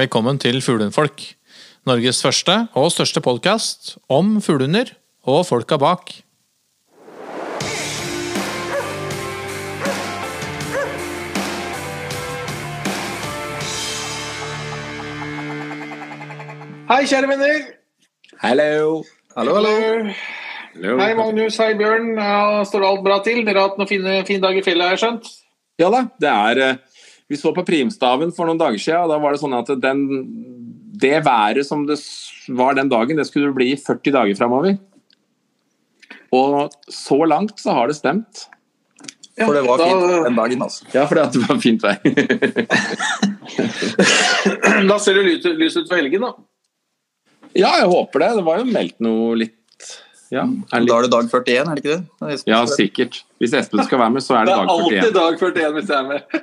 [0.00, 1.20] Velkommen til Fuglehundfolk.
[1.84, 4.94] Norges første og største podkast om fuglehunder
[5.28, 6.12] og folka bak.
[16.88, 17.60] Hei, kjære venner.
[18.40, 19.02] Hallo.
[19.36, 19.74] Hallo, hallo.
[21.02, 21.60] Hei, Magnus.
[21.60, 22.14] Hei, Bjørn.
[22.16, 23.44] Ja, står alt bra til?
[23.44, 25.34] Dere har hatt noen fine, fin dag i fjellet, har jeg skjønt?
[25.80, 26.80] Ja da, det er eh,
[27.30, 30.00] Vi så på primstaven for noen dager siden, og da var det sånn at den,
[30.98, 31.98] det været som det
[32.58, 34.80] var den dagen, det skulle bli 40 dager framover.
[36.34, 38.48] Og så langt så har det stemt.
[39.38, 40.88] For det var da, fint den dagen, altså.
[40.92, 42.02] Ja, for det var fint vær.
[44.90, 46.34] da ser det lys, lys ut for helgen, da.
[47.54, 48.32] ja, jeg håper det.
[48.40, 49.56] Det var jo meldt noe litt
[50.30, 52.02] Ja, er Da er det dag 41, er det ikke det?
[52.22, 52.38] det?
[52.46, 53.24] ja er- sikkert.
[53.42, 54.90] Hvis Espen skal være med, så er det dag 41.
[54.90, 56.22] Det er alltid dag 41 hvis jeg er med.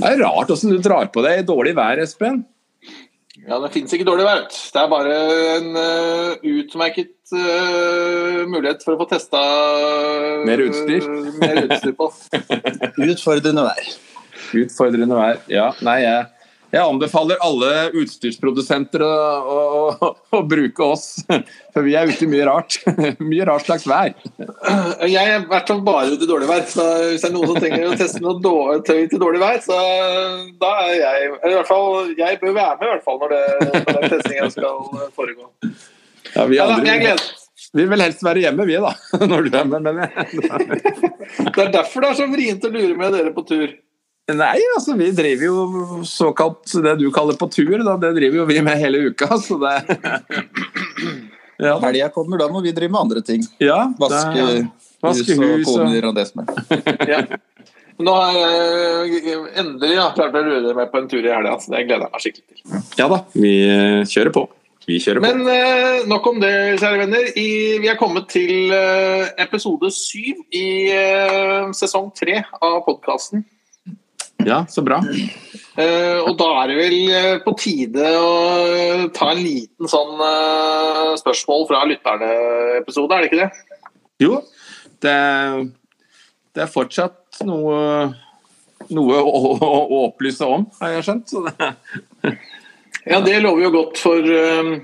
[0.00, 2.36] Det er rart åssen du drar på deg i dårlig vær, Espen.
[3.48, 4.42] Ja, det fins ikke dårlig vær.
[4.50, 5.14] Det er bare
[5.56, 9.40] en uh, utmerket uh, mulighet for å få testa
[10.46, 11.02] Mer utstyr.
[11.40, 12.06] mer utstyr på.
[13.10, 13.84] Utfordrende vær.
[14.60, 15.36] Utfordrende vær.
[15.50, 16.20] Ja, nei, jeg,
[16.70, 21.06] jeg anbefaler alle utstyrsprodusenter å, å, å, å bruke oss,
[21.74, 22.78] for vi er ute i mye rart.
[23.30, 24.12] Mye rart slags vær.
[25.04, 26.62] Jeg er i hvert fall bare ute i dårlig vær.
[26.70, 29.58] Så hvis det er noen som trenger å teste noe dårlig, tøy til dårlig vær,
[29.64, 29.80] så
[30.62, 33.44] da er jeg i hvert fall, Jeg bør være med i hvert fall når, det,
[33.90, 35.50] når den testingen skal foregå.
[36.34, 37.28] Ja, vi, Ja, da, jeg gleder
[37.72, 38.90] vi vil helst være hjemme, vi, da.
[39.30, 39.84] Når du er med.
[39.86, 40.00] Men
[41.54, 43.68] Det er derfor det er så vrient å lure med dere på tur.
[44.38, 47.76] Nei, altså, vi driver jo såkalt det du kaller på tur.
[47.86, 49.76] Da, det driver jo vi med hele uka, så det
[51.60, 51.74] Ja.
[51.82, 53.42] Helga kommer, da må vi drive med andre ting.
[53.60, 54.62] ja Vaske det-
[55.04, 56.48] vaske hus og hus og koner og det som er.
[57.12, 57.18] Ja.
[58.00, 61.74] Nå har jeg endelig ja, klart å lure meg på en tur i helga, så
[61.74, 62.80] det gleder jeg meg skikkelig til.
[62.96, 64.46] Ja da, vi eh, kjører på.
[64.88, 65.28] Vi kjører på.
[65.28, 67.28] Men eh, nok om det, kjære venner.
[67.36, 67.48] I,
[67.84, 70.64] vi er kommet til eh, episode syv i
[70.96, 73.44] eh, sesong tre av podkasten.
[74.46, 75.00] Ja, så bra.
[75.80, 78.30] Uh, og da er det vel eh, på tide å
[78.74, 83.86] eh, ta en liten sånn uh, spørsmål fra lytterne-episode, er det ikke det?
[84.20, 84.40] Jo,
[85.00, 85.14] det,
[86.56, 88.10] det er fortsatt noe,
[88.90, 91.32] noe å, å, å opplyse om, har jeg skjønt.
[91.32, 92.34] Så det,
[93.08, 94.42] Ja, det lover jo godt for det,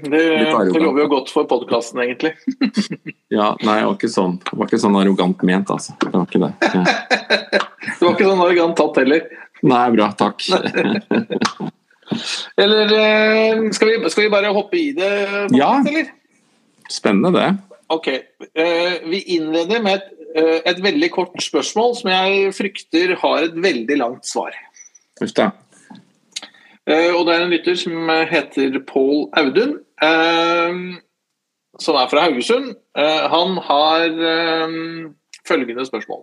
[0.08, 2.32] det lover jo godt for podkasten, egentlig.
[3.34, 5.98] ja, nei, det var ikke sånn, det var ikke sånn arrogant ment, altså.
[6.00, 6.54] Det var ikke det.
[6.72, 7.66] Ja.
[8.16, 9.26] Var ikke sånn arrogant tatt heller.
[9.66, 10.40] Nei, bra, takk.
[12.62, 15.10] Eller eh, skal vi, skal vi bare hoppe i det?
[15.26, 15.72] folkens, Ja.
[15.84, 16.12] Eller?
[16.92, 17.48] Spennende, det.
[17.92, 18.06] Ok.
[18.54, 20.06] eh, vi innleder med et,
[20.38, 24.54] eh, et veldig kort spørsmål som jeg frykter har et veldig langt svar.
[25.20, 25.50] Uff da.
[26.86, 29.72] Og det er en lytter som heter Pål Audun,
[31.82, 32.76] som er fra Haugesund.
[33.32, 34.76] Han har eh,
[35.48, 36.22] følgende spørsmål.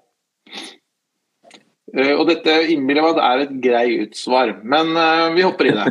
[1.93, 5.73] Eh, og dette innbiller meg at er et grei utsvar, men eh, vi hopper i
[5.77, 5.87] det.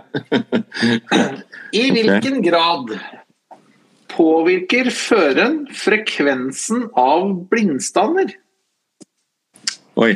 [1.83, 2.91] I hvilken grad
[4.13, 8.35] påvirker føreren frekvensen av blindstander?
[10.03, 10.15] Oi.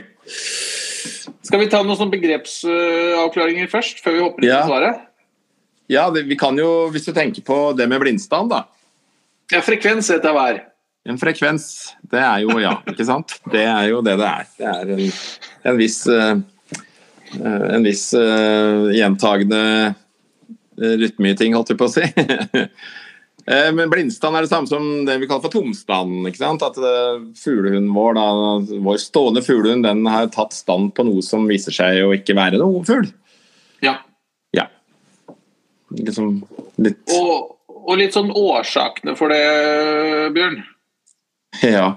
[1.46, 4.62] Skal vi ta noen begrepsavklaringer først, før vi hopper inn Ja.
[4.64, 5.04] på svaret?
[5.86, 8.64] Ja, det, vi kan jo, hvis du tenker på det med blindstand, da.
[9.54, 10.56] Ja, frekvens heter hver.
[10.58, 10.64] er.
[11.06, 11.66] En frekvens,
[12.10, 13.36] det er jo ja, ikke sant?
[13.52, 14.48] Det er jo det det er.
[14.58, 15.02] Det er en,
[15.70, 16.32] en viss eh,
[17.38, 19.60] eh, En viss uh, gjentagende
[20.76, 22.04] rytmeting, holdt jeg på å si.
[23.46, 26.26] Eh, Men blindstand er det samme som det vi kaller for tomstand.
[26.26, 26.64] ikke sant?
[26.66, 31.46] At eh, fuglehunden vår, da, vår stående fuglehund, den har tatt stand på noe som
[31.46, 33.06] viser seg å ikke være noe fugl.
[33.86, 34.00] Ja.
[34.56, 34.66] Ja.
[35.94, 36.40] Liksom
[36.82, 39.44] litt Og, og litt sånn årsakene for det,
[40.34, 40.64] Bjørn.
[41.62, 41.96] Ja,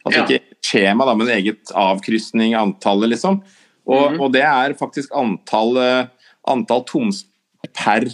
[0.04, 0.24] Altså Ja.
[0.26, 3.40] ikke skjema, da, men eget avkrysning, antallet, liksom.
[3.86, 4.20] Og, Mhm.
[4.20, 6.06] og det er faktisk antall, eh,
[6.46, 7.26] antall tomstander
[7.74, 8.04] per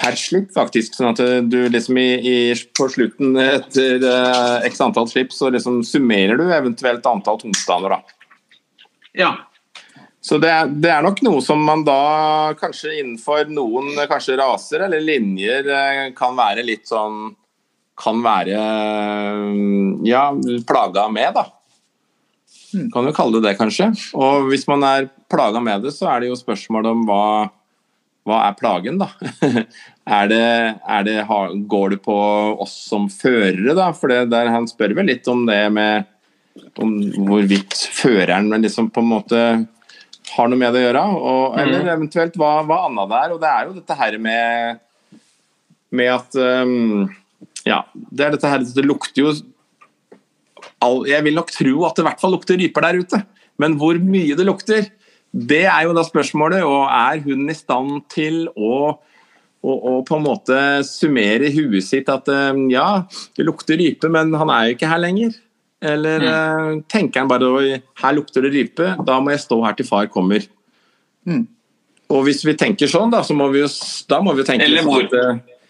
[0.00, 0.94] per slipp, faktisk.
[0.96, 1.20] Sånn at
[1.52, 2.36] du liksom i, i,
[2.76, 8.00] på slutten etter uh, x antall slipp, så liksom summerer du eventuelt antall tomstander, da.
[9.16, 9.30] Ja.
[10.20, 14.36] Så det, er- det er nok noe som man da kanskje innenfor noen eh, kanskje
[14.40, 17.30] raser eller linjer eh, kan være litt sånn
[18.00, 19.46] Kan være eh,
[20.08, 20.26] ja,
[20.68, 21.46] plaga med, da.
[22.94, 23.90] Kan jo kalle det det, kanskje.
[24.14, 27.24] Og hvis man er plaga med det, så er det jo spørsmål om hva,
[28.28, 29.08] hva er plagen, da?
[30.20, 30.46] er det,
[30.96, 31.18] er det,
[31.70, 32.16] går det på
[32.60, 33.90] oss som førere, da?
[33.96, 36.08] For det der, han spør vel litt om det med
[36.82, 36.96] om
[37.28, 39.42] hvorvidt føreren liksom på en måte
[40.30, 41.04] har noe med det å gjøre.
[41.18, 43.34] Og, eller eventuelt hva, hva annet det er.
[43.34, 44.82] Og det er jo dette her med,
[46.00, 47.08] med at um,
[47.66, 49.32] Ja, det er dette her Det lukter jo
[50.80, 53.22] all, Jeg vil nok tro at det i hvert fall lukter ryper der ute.
[53.60, 54.86] Men hvor mye det lukter,
[55.30, 56.64] det er jo da spørsmålet.
[56.66, 58.98] Og er hunden i stand til å
[59.60, 62.28] og, og, på en måte summere i huet sitt at
[62.72, 63.02] ja,
[63.36, 65.34] det lukter rype, men han er jo ikke her lenger.
[65.80, 66.82] Eller mm.
[66.88, 70.44] tenker han bare her lukter det rype, da må jeg stå her til far kommer.
[71.28, 71.46] Mm.
[72.10, 73.70] Og hvis vi tenker sånn, da, så må vi jo,
[74.10, 75.04] da må vi tenke Eller hvor?
[75.06, 75.60] At, uh,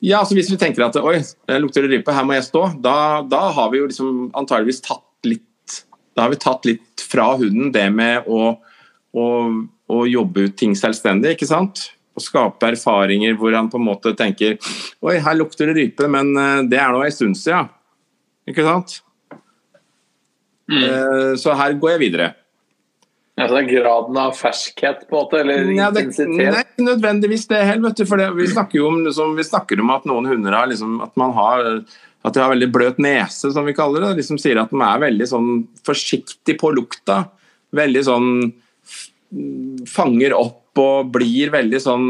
[0.00, 1.18] ja, så hvis vi tenker at oi,
[1.60, 2.96] lukter det rype, her må jeg stå, da,
[3.28, 5.46] da har vi jo liksom antageligvis tatt litt
[6.16, 8.54] Da har vi tatt litt fra hunden det med å,
[9.16, 9.26] å,
[9.90, 11.88] å jobbe ut ting selvstendig, ikke sant?
[12.20, 14.58] og skape erfaringer hvor han på en måte tenker
[15.06, 17.70] Oi, her lukter det rype, men eh, det er nå ei stund siden.
[18.50, 18.98] Ikke sant?
[20.70, 20.82] Mm.
[20.82, 22.28] Eh, så her går jeg videre.
[23.38, 25.40] Ja, så det er graden av ferskhet, på en måte?
[25.40, 26.52] Eller ja, det, intensitet?
[26.52, 27.94] Nei, ikke nødvendigvis det heller.
[27.96, 31.14] For det, vi, snakker om, liksom, vi snakker om at noen hunder har liksom, at
[31.20, 31.70] man har
[32.20, 34.10] at de har veldig bløt nese, som vi kaller det.
[34.12, 35.52] De Liksom sier at de er veldig sånn
[35.86, 37.22] forsiktig på lukta.
[37.72, 38.28] Veldig sånn
[39.90, 42.06] fanger opp og blir veldig sånn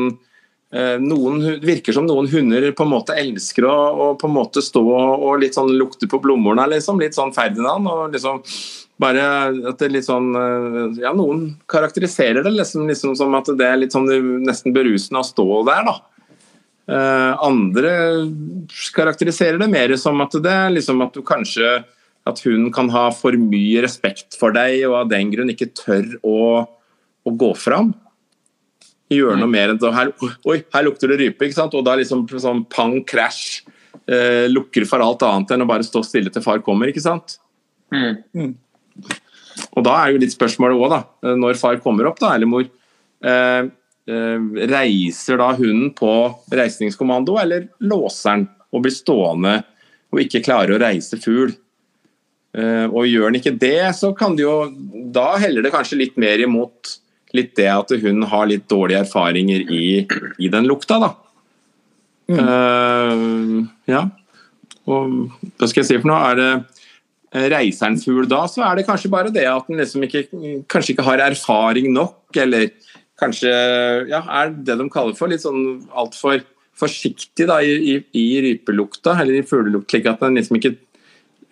[0.70, 4.62] noen, noen, virker som noen hunder på en måte elsker å, å på en måte
[4.62, 7.00] stå og litt sånn lukte på blomstene, liksom.
[7.02, 7.88] Litt sånn Ferdinand.
[7.90, 8.38] og liksom
[9.00, 9.24] bare
[9.70, 13.80] at det litt sånn eh, Ja, noen karakteriserer det liksom, liksom som at det er
[13.80, 14.08] litt sånn
[14.44, 15.98] nesten berusende å stå der, da.
[16.90, 17.90] Uh, andre
[18.96, 21.84] karakteriserer det mer som at det er liksom at du kanskje
[22.26, 26.08] at hun kan ha for mye respekt for deg og av den grunn ikke tør
[26.26, 26.40] å,
[27.30, 27.94] å gå fram
[29.10, 30.12] gjøre noe mer enn her,
[30.48, 31.74] Oi, her lukter det rype, ikke sant?
[31.76, 33.62] Og da liksom sånn pang, krasj.
[34.10, 37.36] Eh, lukker for alt annet enn å bare stå stille til far kommer, ikke sant?
[37.94, 38.20] Mm.
[38.34, 38.52] Mm.
[39.76, 41.00] Og da er jo litt spørsmålet òg, da.
[41.26, 42.68] Eh, når far kommer opp, da, eller mor.
[43.20, 43.64] Eh,
[44.10, 46.14] eh, reiser da hunden på
[46.54, 49.56] reisningskommando, eller låser den og blir stående
[50.10, 51.52] og ikke klarer å reise fugl?
[52.54, 54.54] Eh, og gjør den ikke det, så kan det jo
[55.14, 56.96] Da heller det kanskje litt mer imot
[57.36, 59.84] litt det at hun har litt dårlige erfaringer i,
[60.38, 61.10] i den lukta, da.
[62.30, 62.40] Mm.
[62.40, 64.04] Uh, ja.
[64.90, 65.16] Og
[65.58, 66.20] hva skal jeg si for noe?
[66.30, 66.50] Er det
[67.34, 70.24] eh, reiser en fugl da, så er det kanskje bare det at den liksom ikke,
[70.70, 72.70] kanskje ikke har erfaring nok, eller
[73.20, 73.50] kanskje
[74.10, 76.40] ja, er det de kaller for litt sånn altfor
[76.80, 80.72] forsiktig da, i, i, i, rypelukta, eller i fuglelukt, slik at den liksom ikke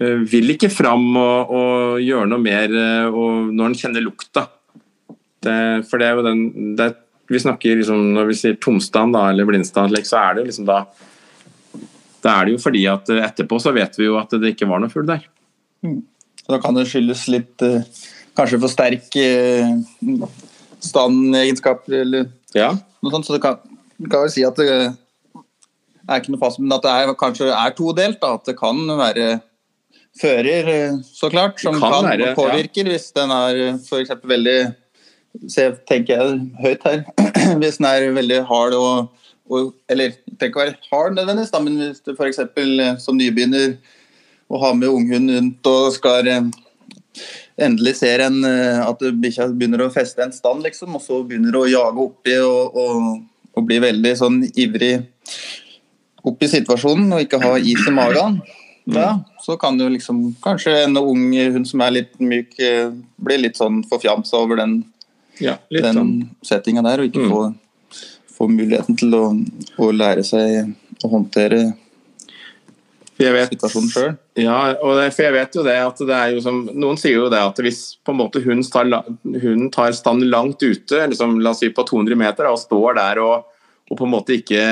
[0.01, 4.47] uh, vil ikke fram og, og gjøre noe mer uh, når den kjenner lukta.
[5.45, 6.89] Det, for det er jo den det,
[7.31, 10.67] Vi snakker liksom, Når vi sier tomstand da, eller blindstand, så er det jo liksom
[10.67, 10.79] da
[12.25, 14.83] Da er det jo fordi at etterpå så vet vi jo at det ikke var
[14.83, 15.23] noe fugl der.
[15.87, 16.01] Mm.
[16.49, 17.87] Da kan det skyldes litt eh,
[18.39, 20.47] Kanskje for sterk standegenskap
[20.79, 22.69] standegenskaper eller ja.
[23.03, 23.27] noe sånt.
[23.27, 23.57] Så det kan,
[24.05, 24.69] kan vel si at det
[26.09, 28.21] er ikke noe fast, men at det er, kanskje er todelt.
[28.23, 28.37] Da.
[28.39, 29.41] At det kan være
[30.19, 32.95] fører, eh, så klart, som kan, kan være, påvirker ja.
[32.95, 34.15] hvis den er f.eks.
[34.27, 34.59] veldig
[35.47, 37.05] så tenker jeg høyt her.
[37.61, 39.11] Hvis den er veldig hard og,
[39.49, 42.39] og Eller trenger ikke være hard nødvendigvis, men hvis du f.eks.
[42.39, 43.79] Eh, som nybegynner
[44.49, 46.51] og har med unghund rundt og skal eh,
[47.61, 51.57] endelig ser en eh, at bikkja begynner å feste en stand, liksom, og så begynner
[51.57, 53.09] å jage oppi og, og,
[53.57, 54.99] og bli veldig sånn ivrig
[56.29, 58.41] oppi situasjonen og ikke ha is i magen,
[58.89, 62.57] ja, så kan jo liksom kanskje en ung hund som er litt myk,
[63.21, 64.79] bli litt sånn forfjamsa over den
[65.43, 66.15] ja, den sånn.
[66.45, 67.33] settinga der, og ikke mm.
[67.33, 68.01] få,
[68.37, 69.25] få, muligheten til å,
[69.79, 70.73] å, lære seg
[71.05, 71.61] å håndtere
[73.19, 74.13] vet, situasjonen sjøl.
[74.39, 77.31] Ja, det, for jeg vet jo det at det er jo som Noen sier jo
[77.33, 78.93] det at hvis på en måte hunden tar,
[79.43, 83.23] hun tar stand langt ute, liksom, la oss si på 200 meter, og står der
[83.25, 83.51] og,
[83.89, 84.63] og på en måte ikke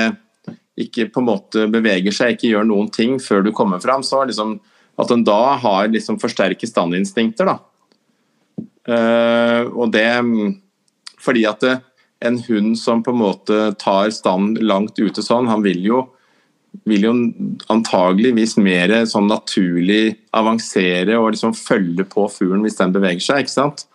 [0.77, 4.21] ikke på en måte beveger seg, ikke gjør noen ting før du kommer fram, så
[4.29, 4.57] liksom,
[5.01, 7.49] at en da har liksom forsterket standinstinkter.
[7.49, 7.57] da.
[8.87, 10.07] Uh, og det
[11.19, 11.79] fordi at det,
[12.23, 15.99] en hund som på en måte tar stand langt ute sånn, han vil jo,
[16.87, 17.13] vil jo
[17.73, 23.43] antageligvis mer sånn naturlig avansere og liksom følge på fuglen hvis den beveger seg.
[23.43, 23.85] ikke sant?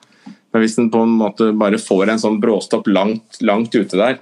[0.52, 4.20] Men hvis den på en måte bare får en sånn bråstopp langt, langt ute der,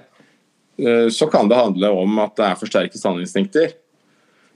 [0.81, 3.75] uh, så kan det handle om at det er forsterket standinstinkter.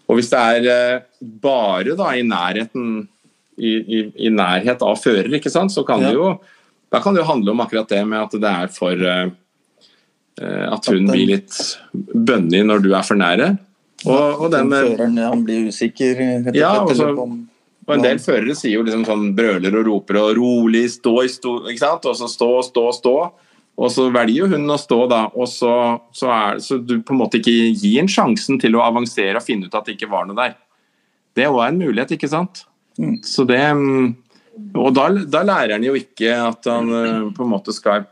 [0.05, 3.07] Og hvis det er bare da i nærheten
[3.57, 6.11] i, i, i nærhet av fører, ikke sant, så kan ja.
[6.11, 6.35] det jo
[6.93, 9.25] da kan det jo handle om akkurat det med at det er for uh,
[10.71, 11.57] At hun blir litt
[11.91, 13.55] bønnig når du er for nære.
[14.05, 16.21] Og, og den med, Føreren han blir usikker?
[16.55, 17.09] Ja, også,
[17.85, 21.31] og en del førere sier jo liksom sånn brøler og roper og 'rolig, stå i
[21.31, 22.07] stå', ikke sant?
[22.09, 23.15] og så stå, stå, stå.
[23.75, 25.73] Og så velger jo hun å stå, da, og så,
[26.15, 29.43] så, er, så du på en måte ikke gir en sjansen til å avansere og
[29.43, 30.55] finne ut at det ikke var noe der.
[31.35, 32.63] Det er òg en mulighet, ikke sant.
[32.99, 33.17] Mm.
[33.27, 34.13] Så det mm,
[34.79, 38.05] Og da, da, lærer han jo ikke at han eh, på en måte skal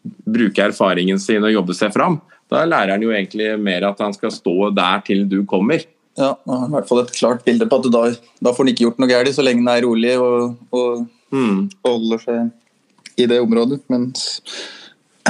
[0.00, 2.18] bruke erfaringen sin og jobbe seg fram.
[2.50, 5.82] Da lærer han jo egentlig mer at han skal stå der til du kommer.
[6.18, 8.02] Ja, i hvert fall et klart bilde på at da,
[8.42, 11.60] da får han ikke gjort noe galt så lenge han er rolig og, og mm.
[11.86, 13.80] holder seg i det området.
[13.92, 14.40] Mens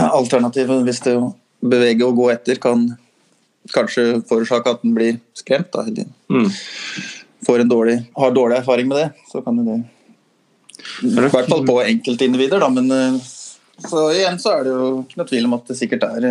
[0.01, 2.89] alternativet, hvis det å bevege og gå etter, kan
[3.75, 5.71] kanskje forårsake at den blir skremt.
[5.75, 5.85] Da,
[6.33, 6.49] mm.
[7.47, 9.79] Får en dårlig, har dårlig erfaring med det, så kan jo det
[11.07, 12.69] I hvert fall på enkeltindivider, da.
[12.73, 13.17] Men eh,
[13.89, 16.29] så igjen så er det jo ikke noe tvil om at det sikkert er,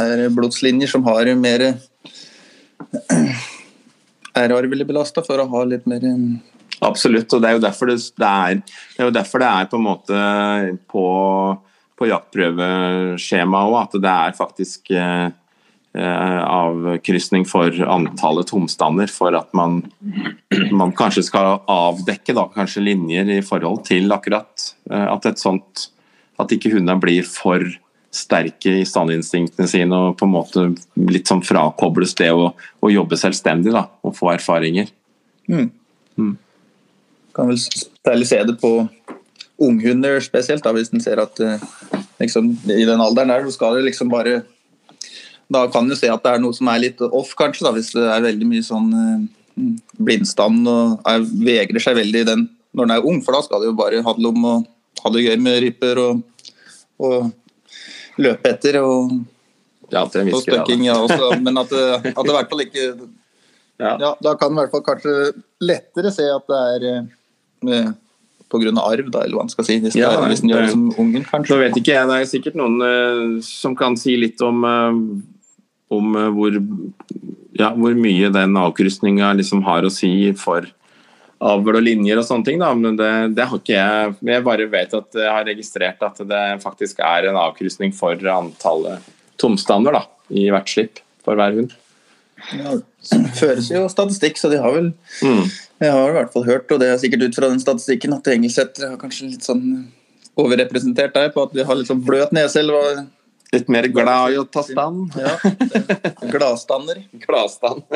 [0.00, 1.66] er blodslinjer som har mer
[4.36, 6.04] er arvelig belasta for å ha litt mer
[6.84, 9.68] Absolutt, og det er jo derfor det, det, er, det er, jo derfor det er
[9.70, 10.16] på en måte
[10.92, 11.04] på,
[11.96, 15.30] på jaktprøveskjemaet òg at det er faktisk eh, eh,
[15.96, 19.80] avkrysning for antallet tomstander for at man,
[20.70, 25.88] man kanskje skal avdekke da, kanskje linjer i forhold til akkurat eh, at et sånt
[26.36, 27.64] at ikke hundene blir for
[28.16, 30.64] sterke i standinstinktene sine og på en måte
[31.12, 34.90] litt sånn frakobles det å, å jobbe selvstendig da, og få erfaringer.
[35.48, 35.70] Mm.
[36.16, 36.34] Mm.
[37.36, 38.72] Kan vel særlig se det på
[39.62, 41.64] unghunder spesielt, da, hvis en ser at eh,
[42.20, 44.42] liksom, i den alderen der så skal det liksom bare
[45.52, 47.92] Da kan du se at det er noe som er litt off, kanskje, da, hvis
[47.94, 49.68] det er veldig mye sånn uh,
[50.02, 53.62] blindstand og er, vegrer seg veldig i den når den er ung, for da skal
[53.62, 54.54] det jo bare handle om å
[55.00, 56.50] ha det gøy med ryper og,
[57.00, 57.30] og
[58.20, 59.14] løpe etter og,
[59.92, 60.84] ja, til og støkking.
[60.88, 62.88] Ja, også, men at det, at det, i hvert fall ikke
[63.84, 63.94] ja.
[64.00, 64.10] ja.
[64.20, 65.14] Da kan en i hvert fall kanskje
[65.64, 67.94] lettere se at det er eh,
[68.52, 68.74] pga.
[68.82, 69.78] arv, da, eller hva man skal si.
[69.84, 71.54] Hvis, ja, er, hvis en gjør det som ungen, kanskje.
[71.54, 75.00] Nå vet ikke jeg, Det er sikkert noen uh, som kan si litt om, uh,
[75.92, 76.56] om uh, hvor,
[77.58, 80.66] ja, hvor mye den avkrysninga liksom har å si for
[81.36, 82.60] avl og linjer og sånne ting.
[82.62, 82.72] Da.
[82.74, 84.14] Men det, det, har ikke jeg.
[84.30, 89.12] Jeg bare vet at jeg har registrert at det faktisk er en avkrysning for antallet
[89.40, 91.74] tomstander da, i hvert slipp for hver hund.
[92.54, 94.90] Ja, det føres jo statistikk, så de har vel
[95.24, 95.44] mm.
[95.80, 98.28] Jeg har i hvert fall hørt, og det er sikkert ut fra den statistikken, at
[98.32, 99.64] engelsettere har kanskje litt sånn
[100.36, 103.04] overrepresentert der på at de har litt sånn bløt nese eller
[103.56, 105.14] Litt mer glad i å ta stand?
[105.16, 105.36] Ja.
[106.28, 107.00] Gladstander.
[107.26, 107.86] Gladstand.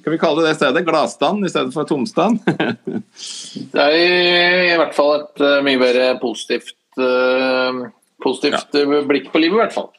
[0.00, 2.38] Skal vi kalle det stedet gladstand i stedet for tomstand?
[3.74, 7.82] det er i, hvert fall et uh, mye mer positivt, uh,
[8.22, 8.84] positivt ja.
[8.86, 9.90] Eh, blikk på livet, i hvert fall.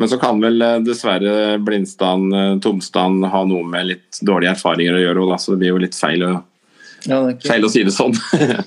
[0.00, 2.32] Men så kan vel dessverre blindstand,
[2.64, 6.24] tomstand ha noe med litt dårlige erfaringer å gjøre så det blir jo litt feil
[6.24, 6.32] å,
[7.08, 8.12] ja, feil å si det sånn.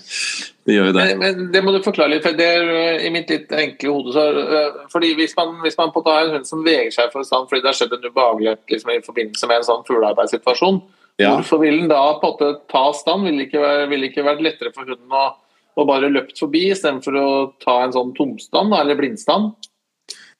[0.69, 1.05] Det gjør jo det.
[1.17, 2.25] Men, det må du forklare litt.
[2.25, 5.77] for det er eh, I mitt litt enkle hode så uh, fordi Hvis man, hvis
[5.79, 8.75] man har en hund som veger seg for stand fordi det har skjedd en ubehagelighet
[8.75, 10.81] liksom, i forbindelse med en sånn fuglearbeidssituasjon,
[11.17, 11.33] ja.
[11.33, 13.25] hvorfor vil den da på en måte ta stand?
[13.25, 15.25] Vil det ikke, være, vil ikke vært lettere for hunden å,
[15.73, 17.29] å bare løpt forbi istedenfor å
[17.65, 19.55] ta en sånn tomstand eller blindstand?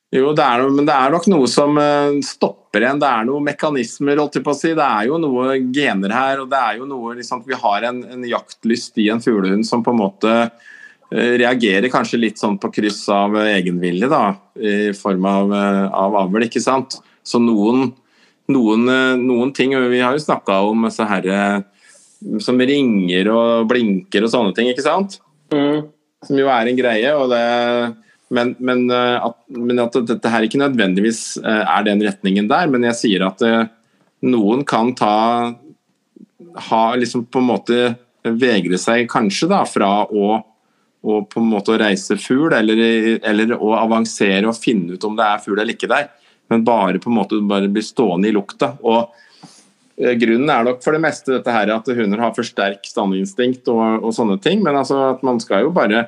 [0.10, 3.01] Jo, det er, men det er nok noe som eh, stopper en.
[3.01, 4.72] Det er noen mekanismer, holdt jeg på å si.
[4.78, 6.42] Det er jo noe gener her.
[6.42, 9.86] og det er jo noe, liksom, Vi har en, en jaktlyst i en fuglehund som
[9.86, 10.50] på en måte uh,
[11.13, 16.48] reagerer kanskje litt sånn på kryss av egenvilje, da, i form av, uh, av avl.
[16.48, 16.98] ikke sant?
[17.22, 17.92] Så noen,
[18.50, 18.89] noen,
[19.22, 21.68] noen ting Vi har jo snakka om så herre
[22.42, 25.20] som ringer og blinker og sånne ting, ikke sant?
[25.54, 25.86] Mm.
[26.25, 27.13] Som jo er en greie.
[27.13, 27.46] og det
[28.30, 32.70] men, men, eh, at, men, at, dette her ikke nødvendigvis eh, er den retningen der.
[32.70, 33.72] Men jeg sier at eh,
[34.30, 35.16] noen kan ta
[36.70, 37.80] ha liksom på en måte
[38.24, 40.38] vegre seg kanskje da fra å,
[41.02, 42.82] å på en måte reise fugl, eller,
[43.26, 46.12] eller, å avansere og finne ut om det er fugl eller ikke der.
[46.50, 48.76] Men bare på en måte bare bli stående i lukta.
[48.82, 49.16] og
[50.00, 54.06] Grunnen er nok for det meste dette her at hunder har for sterk standinstinkt og,
[54.06, 54.62] og sånne ting.
[54.66, 56.06] Men altså at man skal jo bare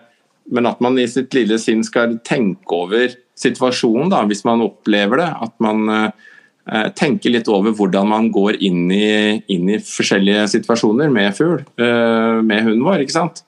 [0.51, 5.21] men at man i sitt lille sinn skal tenke over situasjonen, da, hvis man opplever
[5.21, 5.29] det.
[5.47, 11.11] At man eh, tenker litt over hvordan man går inn i, inn i forskjellige situasjoner
[11.13, 13.05] med fugl, eh, med hunden vår.
[13.05, 13.43] ikke sant?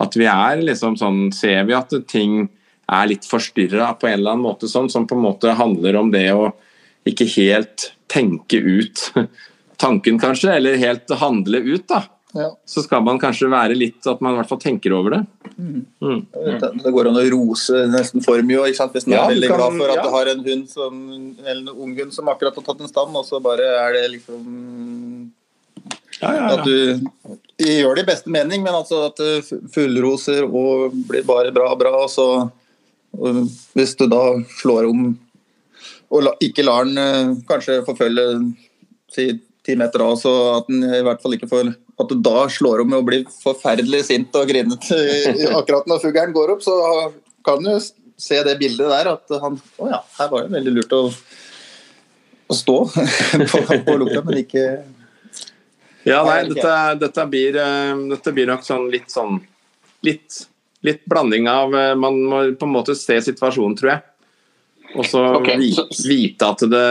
[0.00, 2.46] At vi er liksom sånn Ser vi at ting
[2.90, 6.10] er litt forstyrra på en eller annen måte, sånn, som på en måte handler om
[6.10, 6.50] det å
[7.06, 9.10] ikke helt tenke ut
[9.82, 12.02] tanken, kanskje, eller helt handle ut, da.
[12.32, 12.48] Ja.
[12.64, 15.20] så skal man kanskje være litt At man i hvert fall tenker over det.
[15.56, 15.80] Mm.
[16.02, 16.20] Mm.
[16.82, 19.94] Det går an å rose nesten for mye hvis man ja, er veldig glad for
[19.94, 20.04] at ja.
[20.04, 21.02] du har en hund som,
[21.44, 24.04] eller en ung hund som akkurat har tatt en stand, og så bare er det
[24.14, 24.44] liksom
[26.20, 27.00] ja, At du
[27.60, 31.96] gjør det i beste mening, men altså at du fullroser og blir bare bra, bra,
[32.04, 32.30] og så
[33.10, 33.38] og
[33.74, 34.22] Hvis du da
[34.60, 35.08] slår om
[36.10, 38.24] og la, ikke lar den eh, kanskje forfølge
[39.14, 39.28] si
[39.66, 41.70] ti meter av, så at den i hvert fall ikke får
[42.00, 45.00] at du da slår om med å bli forferdelig sint og grinete
[45.52, 46.76] akkurat når fuglen går opp, så
[47.46, 47.72] kan du
[48.20, 51.02] se det bildet der at han Å ja, her var det veldig lurt å,
[52.50, 52.78] å stå
[53.52, 54.66] på, på lukta, men ikke
[56.08, 59.40] Ja, nei, dette, dette, blir, eh, dette blir nok sånn litt sånn
[60.06, 60.44] litt,
[60.86, 64.04] litt blanding av eh, Man må på en måte se situasjonen, tror jeg.
[64.98, 65.58] Og så okay.
[66.08, 66.86] vite at det,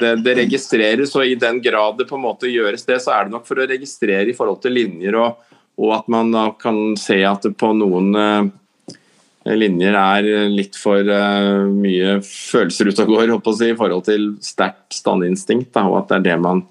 [0.00, 3.26] det, det, registreres, og i den grad det på en måte gjøres det, så er
[3.26, 5.40] det nok for å registrere i forhold til linjer, og,
[5.80, 8.46] og at man da kan se at det på noen uh,
[9.50, 14.94] linjer er litt for uh, mye følelser ute og går si, i forhold til sterkt
[14.94, 16.62] standinstinkt, da, og at det er det man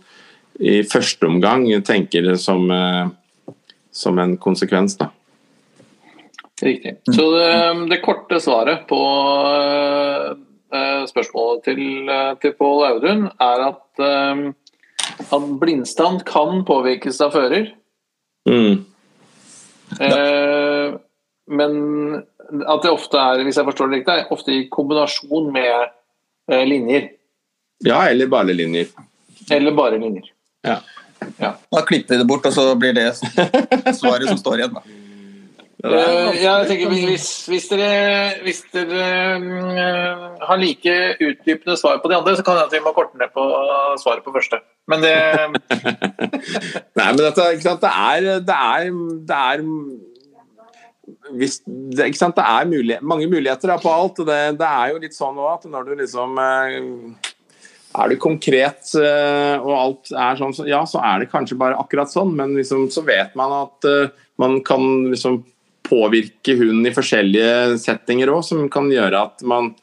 [0.63, 3.51] i første omgang tenker som, uh,
[3.91, 4.95] som en konsekvens.
[5.01, 5.11] da.
[6.63, 6.95] Riktig.
[7.03, 8.99] Så det, det, korte svaret på
[11.09, 14.55] spørsmålet til, eh, til Pål Audun er at, um,
[15.23, 17.71] at blindstand kan påvirkes av fører.
[18.49, 18.85] Mm.
[19.99, 20.95] Eh,
[21.53, 21.75] men
[22.67, 25.87] at det ofte er, hvis jeg forstår det riktig, ofte i kombinasjon med
[26.49, 27.11] eh, linjer.
[27.83, 28.89] Ja, eller bare linjer.
[29.51, 30.29] Eller bare linjer.
[30.63, 30.79] Ja.
[31.37, 31.55] ja.
[31.71, 33.09] Da klipper vi det bort, og så blir det
[33.99, 34.77] svaret som står igjen.
[34.77, 35.02] da.
[35.83, 42.15] Uh, jeg tenker hvis, hvis dere, hvis dere uh, har like utdypende svar på de
[42.15, 43.43] andre, så kan jeg at vi må korte ned på
[43.99, 44.61] svaret på første.
[44.87, 45.11] Men det
[46.99, 48.95] Nei, men dette, ikke sant, det er, det er,
[49.27, 49.67] det er
[51.35, 52.39] hvis, det, ikke sant?
[52.39, 54.23] det er mulig, mange muligheter da, på alt.
[54.23, 57.31] Det, det, er jo litt sånn òg at når du liksom uh,
[57.99, 62.09] Er du konkret og alt er sånn, så, ja, så er det kanskje bare akkurat
[62.09, 63.91] sånn, men liksom, så vet man at
[64.39, 65.43] man kan liksom
[65.93, 69.73] påvirke hunden i forskjellige settinger òg, som kan gjøre at man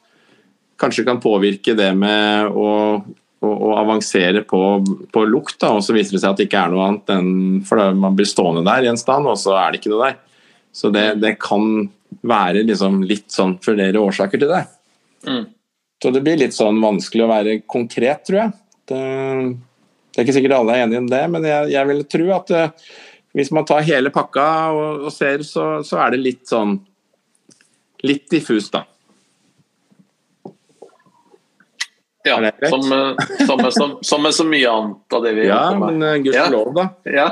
[0.81, 2.69] kanskje kan påvirke det med å,
[2.99, 4.61] å, å avansere på,
[5.13, 5.59] på lukt.
[5.61, 7.31] Da, og så viser det seg at det ikke er noe annet enn
[7.67, 10.19] For man blir stående der i en stand, og så er det ikke noe der.
[10.73, 11.89] Så det, det kan
[12.27, 14.63] være liksom litt sånn flere årsaker til det.
[15.27, 15.45] Mm.
[16.01, 18.53] Så det blir litt sånn vanskelig å være konkret, tror jeg.
[18.89, 19.01] Det,
[20.11, 22.53] det er ikke sikkert alle er enige i det, men jeg, jeg vil tro at
[23.37, 26.79] hvis man tar hele pakka og, og ser, så, så, er det litt sånn
[28.01, 28.81] Litt diffust, da.
[32.25, 32.39] Ja,
[32.69, 32.81] som,
[33.45, 36.87] som, som, som, med så mye annet av det vi Ja, men uh, gudskjelov, da.
[37.19, 37.27] Ja.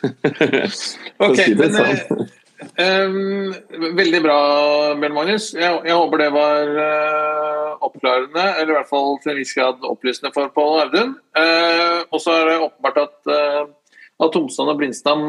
[1.24, 2.28] ok, men sånn.
[2.84, 3.48] um,
[3.96, 4.38] Veldig bra,
[5.00, 5.50] Bjørn Magnus.
[5.56, 9.88] Jeg, jeg, håper det var uh, oppklarende, eller i hvert fall til en viss grad
[9.88, 11.16] opplysende for Pål Audun.
[11.32, 13.34] Uh, og så er det åpenbart at
[14.20, 15.24] at Tomsland og Blindstand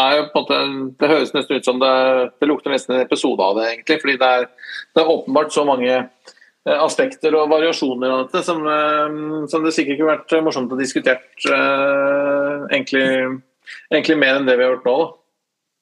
[0.00, 1.92] er jo på en måte Det høres nesten ut som det,
[2.40, 4.00] det lukter nesten en episode av det, egentlig.
[4.02, 4.48] Fordi det er,
[4.94, 9.74] det er åpenbart så mange eh, aspekter og variasjoner av dette som, eh, som det
[9.76, 11.20] sikkert kunne vært morsomt å diskutere
[11.52, 13.06] uh, egentlig,
[13.92, 14.98] egentlig, mer enn det vi har gjort nå.
[15.00, 15.10] Da.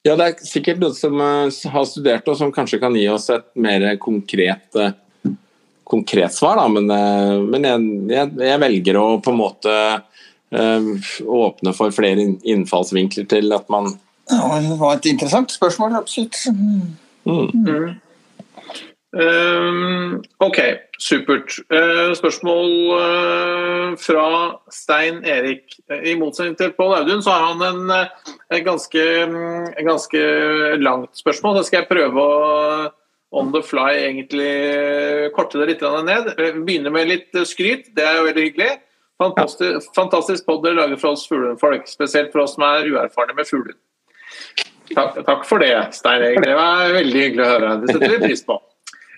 [0.09, 3.49] Ja, det er sikkert noen som har studert og som kanskje kan gi oss et
[3.59, 4.79] mer konkret,
[5.87, 6.67] konkret svar, da.
[6.71, 6.87] Men,
[7.51, 10.08] men jeg, jeg, jeg velger å på en måte Eh,
[10.49, 13.91] åpne for flere innfallsvinkler til at man
[14.29, 16.35] ja, Det var et interessant spørsmål, absolutt.
[16.49, 16.97] Mm.
[17.25, 17.99] Mm.
[19.09, 20.59] Um, OK,
[21.01, 21.55] supert.
[21.73, 24.25] Uh, spørsmål uh, fra
[24.71, 25.73] Stein Erik.
[26.05, 27.91] I motsetning til Pål Audun, så har han en,
[28.53, 30.21] en, ganske, en, ganske,
[30.77, 31.57] langt spørsmål.
[31.57, 32.91] Så skal jeg prøve å
[33.31, 34.53] on the fly egentlig
[35.35, 36.31] korte det litt ned.
[36.65, 38.71] Begynne med litt skryt, det er jo veldig hyggelig.
[39.19, 43.47] Fantastisk, fantastisk podd dere lager for oss fuglefolk, spesielt for oss som er uerfarne med
[43.47, 43.75] fugler.
[44.95, 46.41] Takk, takk, for det, Stein Erik.
[46.45, 47.73] Det var veldig hyggelig å høre.
[47.81, 48.57] Det setter vi pris på.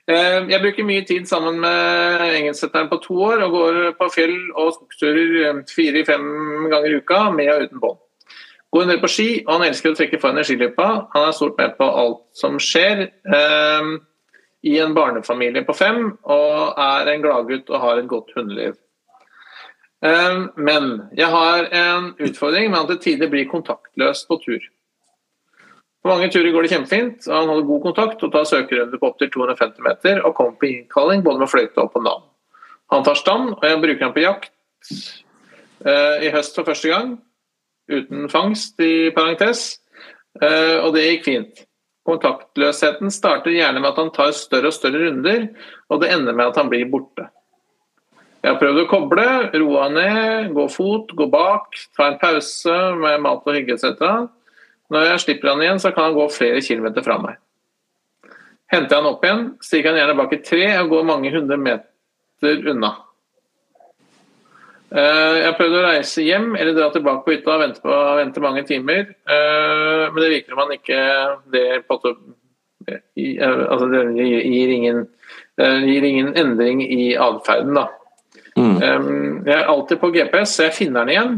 [0.09, 4.35] Eh, jeg bruker mye tid sammen med engelsksetteren på to år og går på fjell
[4.57, 6.25] og skogsturer eh, fire-fem
[6.71, 8.01] ganger i uka med og uten bånd.
[8.71, 10.57] Går en del på ski, og han elsker å trekke foran i.
[10.79, 13.05] Han er stort med på alt som skjer.
[13.37, 13.91] Eh,
[14.71, 18.75] I en barnefamilie på fem og er en gladgutt og har et godt hundeliv.
[20.05, 24.63] Ehm, men jeg har en utfordring med at det tidlig blir kontaktløst på tur.
[26.01, 29.09] På mange turer går det kjempefint, og han holder god kontakt og tar søkerunder på
[29.11, 32.23] opptil 250 meter og kommer på innkalling både med fløyte og på navn.
[32.91, 34.49] Han tar stand, og jeg bruker ham på jakt
[35.85, 37.19] uh, i høst for første gang.
[37.91, 39.81] uten fangst, i parentes.
[40.39, 41.63] Eh, og det gikk fint.
[42.07, 45.49] Kontaktløsheten starter gjerne med at han tar større og større runder,
[45.91, 47.27] og det ender med at han blir borte.
[48.41, 52.77] Jeg har prøvd å koble, roe han ned, gå fot, gå bak, ta en pause
[52.97, 54.25] med mat og hygge etc.
[54.91, 57.37] Når jeg slipper han igjen, så kan han gå flere kilometer fra meg.
[58.71, 61.59] Henter jeg han opp igjen, stikker han gjerne bak et tre og går mange hundre
[61.61, 62.91] meter unna.
[64.91, 68.01] Eh, jeg har prøvd å reise hjem eller dra tilbake på hytta og vente, på,
[68.17, 70.99] vente mange timer, eh, men det virker man ikke
[71.53, 71.99] det, på,
[72.89, 72.99] eh,
[73.45, 75.05] altså det gir, ingen,
[75.61, 77.77] gir ingen endring i atferden.
[78.61, 79.45] Mm.
[79.47, 81.37] Jeg er alltid på GPS, så jeg finner den igjen.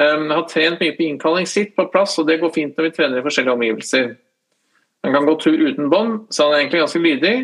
[0.00, 2.92] Jeg har trent mye på innkalling, sitt på plass, og det går fint når vi
[2.96, 4.10] trener i forskjellige omgivelser.
[5.04, 7.36] Han kan gå tur uten bånd, så han er egentlig ganske lydig.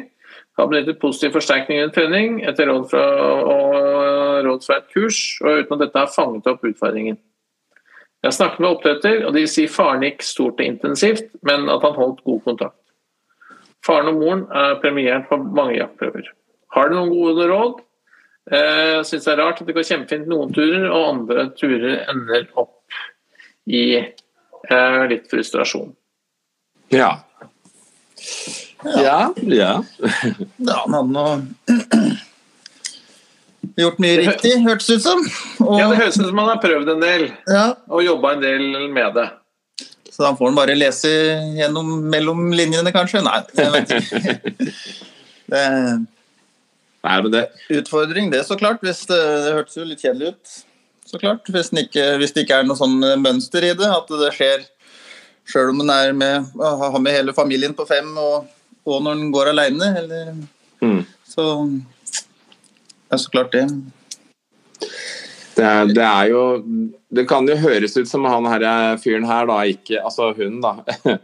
[0.56, 3.04] Har benyttet positiv forsterkning under trening etter råd fra,
[3.44, 7.18] og råd fra et kurs, og uten at dette har fanget opp utfordringen.
[8.24, 11.98] Jeg snakket med oppdretter, og de sier faren gikk stort og intensivt, men at han
[11.98, 12.80] holdt god kontakt.
[13.86, 16.32] Faren og moren er premiert på mange jaktprøver.
[16.74, 17.76] Har du noen gode råd?
[18.46, 22.44] Jeg syns det er rart at det går kjempefint noen turer, og andre turer ender
[22.54, 22.78] opp
[23.66, 25.90] i eh, litt frustrasjon.
[26.94, 27.24] Ja.
[28.84, 29.32] Ja.
[29.42, 29.82] Ja.
[30.56, 31.26] ja han hadde nå
[33.82, 35.26] gjort mye riktig, hørtes ut som.
[35.66, 35.80] Og...
[35.80, 37.66] Ja, det høres ut som han har prøvd en del ja.
[37.90, 38.62] og jobba en del
[38.94, 39.26] med det.
[40.12, 41.10] Så da får han bare lese
[41.58, 43.20] gjennom mellom linjene, kanskje?
[43.26, 44.20] Nei, jeg vet ikke.
[45.46, 45.62] Det
[47.06, 47.44] Nei, men det...
[47.70, 48.82] Utfordring, det, så klart.
[48.82, 50.54] Hvis det, det hørtes jo litt kjedelig ut.
[51.06, 51.46] Så klart.
[51.54, 54.66] Hvis, ikke, hvis, det ikke er noe sånn mønster i det, at det skjer
[55.46, 58.48] sjøl om en er med, har med hele familien på fem, og,
[58.86, 59.92] og når en går aleine.
[60.82, 61.04] Mm.
[61.26, 61.46] Så
[63.06, 63.68] det er så klart det.
[65.56, 66.40] Det er, det er, jo
[67.16, 70.74] Det kan jo høres ut som han her fyren her, da, ikke Altså hun, da.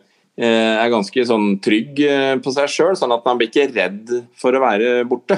[0.43, 4.57] Er ganske sånn trygg eh, på seg sjøl, sånn at han blir ikke redd for
[4.57, 5.37] å være borte.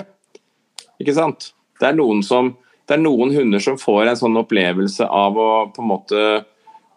[1.03, 1.53] Ikke sant?
[1.81, 2.53] Det er noen, som,
[2.87, 6.25] det er noen hunder som får en sånn opplevelse av å på en måte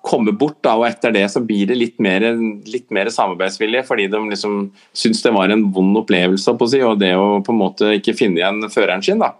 [0.08, 2.24] komme bort, da, og etter det så blir det litt mer,
[2.70, 7.02] litt mer samarbeidsvilje, fordi de liksom syns det var en vond opplevelse på si, og
[7.02, 9.20] det å på en måte ikke finne igjen føreren sin.
[9.24, 9.34] da.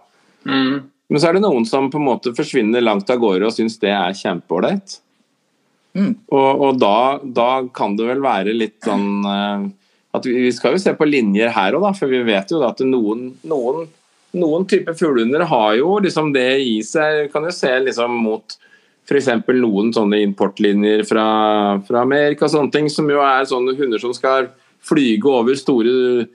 [0.44, 0.88] Mm.
[1.08, 3.78] Men så er det noen som på en måte forsvinner langt av gårde og syns
[3.80, 4.98] det er kjempeålreit.
[5.96, 6.12] Mm.
[6.28, 9.64] Og, og da, da, kan det vel være litt sånn uh,
[10.14, 12.82] at vi, vi, skal jo se på linjer her òg, for vi vet jo at
[12.84, 13.88] noen, noen
[14.36, 17.28] noen typer fuglehunder har jo liksom det i seg.
[17.32, 18.58] Kan jo se liksom mot
[19.08, 19.30] f.eks.
[19.56, 21.28] noen sånne importlinjer fra,
[21.86, 24.50] fra, Amerika sånne ting, som jo er sånne hunder som skal
[24.84, 26.26] flyge over store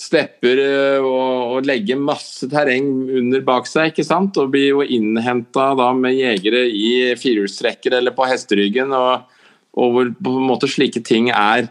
[0.00, 2.86] stepper eh, og, og legge masse terreng
[3.20, 4.38] under bak seg, ikke sant?
[4.40, 9.26] Og blir jo innhenta med jegere i firehjulstrekker eller på hesteryggen, og,
[9.74, 11.68] og hvor på en måte slike ting er,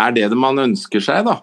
[0.00, 1.38] er det man ønsker seg, da.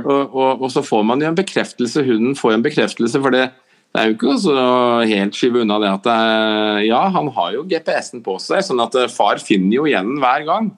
[0.00, 0.10] Mm.
[0.10, 3.48] Og, og, og, så får man jo en bekreftelse, hunden får en bekreftelse, for det,
[3.90, 4.56] det er jo ikke så
[5.10, 8.82] helt skyve unna det at det er, ja, han har jo GPS-en på seg, sånn
[8.84, 10.70] at eh, far finner jo igjen hver gang.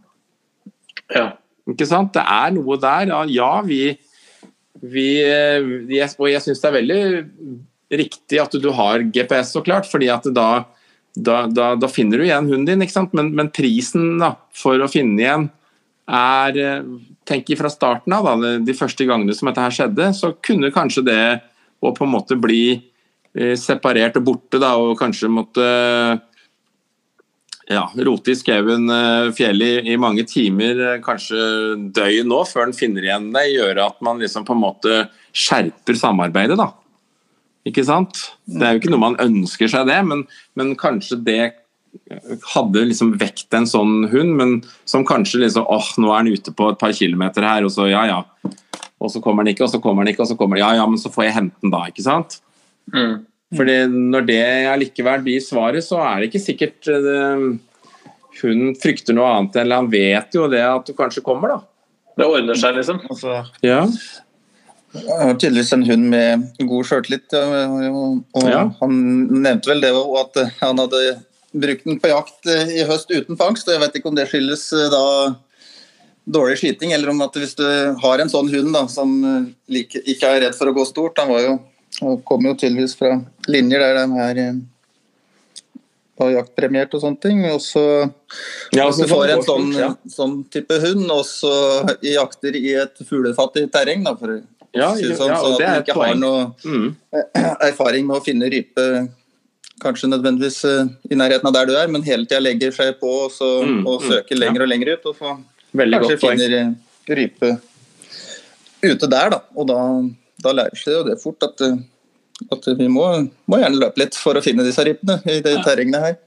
[1.12, 1.26] Ja.
[1.68, 2.14] Ikke sant?
[2.16, 3.12] Det er noe der.
[3.30, 3.92] Ja, vi,
[4.82, 7.02] vi jeg, Og jeg syns det er veldig
[8.02, 10.64] riktig at du har GPS, så klart, fordi at da,
[11.14, 13.10] da, da, da finner du igjen hunden din?
[13.12, 15.50] Men, men prisen da, for å finne igjen
[16.08, 16.86] er eh,
[17.28, 21.04] tenker fra starten av, da, de første gangene som dette her skjedde, så kunne kanskje
[21.06, 21.22] det
[21.82, 25.66] å på en måte bli eh, separert og borte, da, og kanskje måtte
[27.70, 31.40] ja, rote i skauen eh, fjellet i, i, mange timer, kanskje
[31.94, 35.98] døgn nå, før en finner igjen det, gjøre at man liksom på en måte skjerper
[35.98, 36.72] samarbeidet, da.
[37.68, 38.18] Ikke sant?
[38.50, 40.24] Det er jo ikke noe man ønsker seg det, men,
[40.58, 41.42] men kanskje det
[42.54, 44.54] hadde liksom vekt en sånn hund, men
[44.88, 47.88] som kanskje liksom åh, nå er han ute på et par kilometer her, og så
[47.90, 48.22] ja, ja.
[49.02, 50.82] Og så kommer han ikke, og så kommer han ikke, og så kommer han Ja,
[50.82, 52.38] ja, men så får jeg hente den da, ikke sant?
[52.94, 53.22] Mm.
[53.58, 57.50] Fordi når det allikevel blir svaret, så er det ikke sikkert uh,
[58.40, 61.58] hun frykter noe annet eller han vet jo det at du kanskje kommer, da.
[62.16, 63.00] Det ordner seg, liksom.
[63.08, 63.82] Altså, ja.
[64.92, 67.32] Han tydeligvis en hund med god sjøltillit.
[67.32, 68.66] Og, og ja.
[68.82, 68.98] han
[69.32, 71.02] nevnte vel det at han hadde
[71.52, 73.68] brukt den på jakt eh, i høst uten fangst.
[73.68, 75.04] og Jeg vet ikke om det skyldes eh, da
[76.22, 77.66] dårlig skyting, eller om at hvis du
[78.02, 81.18] har en sånn hund da, som eh, like, ikke er redd for å gå stort
[81.18, 81.56] Han var jo,
[82.28, 83.16] kommer jo tydeligvis fra
[83.50, 84.44] linjer der de er
[86.22, 87.42] var jaktpremiert og sånne ting.
[87.50, 87.84] Og så
[88.70, 89.88] ja, hvis du får en sånn, ja.
[90.12, 91.52] sånn, type hund, og så
[92.06, 94.38] jakter i et fuglefattig terreng, da, for
[94.72, 96.86] ja, si sånn, så at du ikke har noe mm.
[97.68, 98.86] erfaring med å finne rype
[99.82, 103.10] kanskje nødvendigvis uh, i nærheten av der du er, men hele tida legger seg på
[103.24, 104.64] og, så, mm, og mm, søker mm, lenger ja.
[104.64, 105.06] og lenger ut.
[105.10, 105.36] Og så
[105.82, 106.74] Veldig kanskje finner poeng.
[107.20, 107.52] rype
[108.82, 109.40] ute der, da.
[109.56, 109.78] Og da,
[110.44, 111.64] da lærer seg jo det fort at,
[112.52, 113.06] at vi må,
[113.46, 115.64] må, gjerne løpe litt for å finne disse rypene i de ja.
[115.66, 116.20] terrenget her.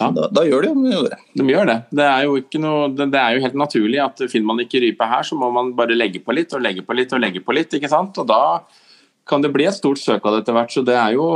[0.00, 0.08] Ja.
[0.10, 1.18] Da, da, gjør de jo det.
[1.38, 1.76] De gjør det.
[1.94, 5.06] Det er, jo noe, det, det er jo helt naturlig at finner man ikke rype
[5.06, 7.54] her, så må man bare legge på litt og legge på litt og legge på
[7.54, 7.76] litt.
[7.78, 8.18] ikke sant?
[8.18, 8.42] Og da
[9.28, 10.74] kan det bli et stort søk av det etter hvert.
[10.74, 11.28] Så det er jo,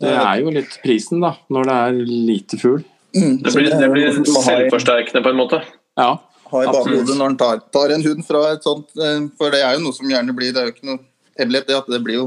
[0.00, 2.82] det er jo litt prisen, da, når det er lite fugl.
[3.16, 5.60] Mm, det blir, det blir selvforsterkende på en måte?
[5.98, 6.12] Ja.
[6.50, 9.62] Ha i bakhodet når en tar, tar, en hund fra et sånt eh, For det
[9.62, 10.98] er jo noe som gjerne blir Det er jo ikke noe
[11.38, 12.24] hemmelighet, det at det blir jo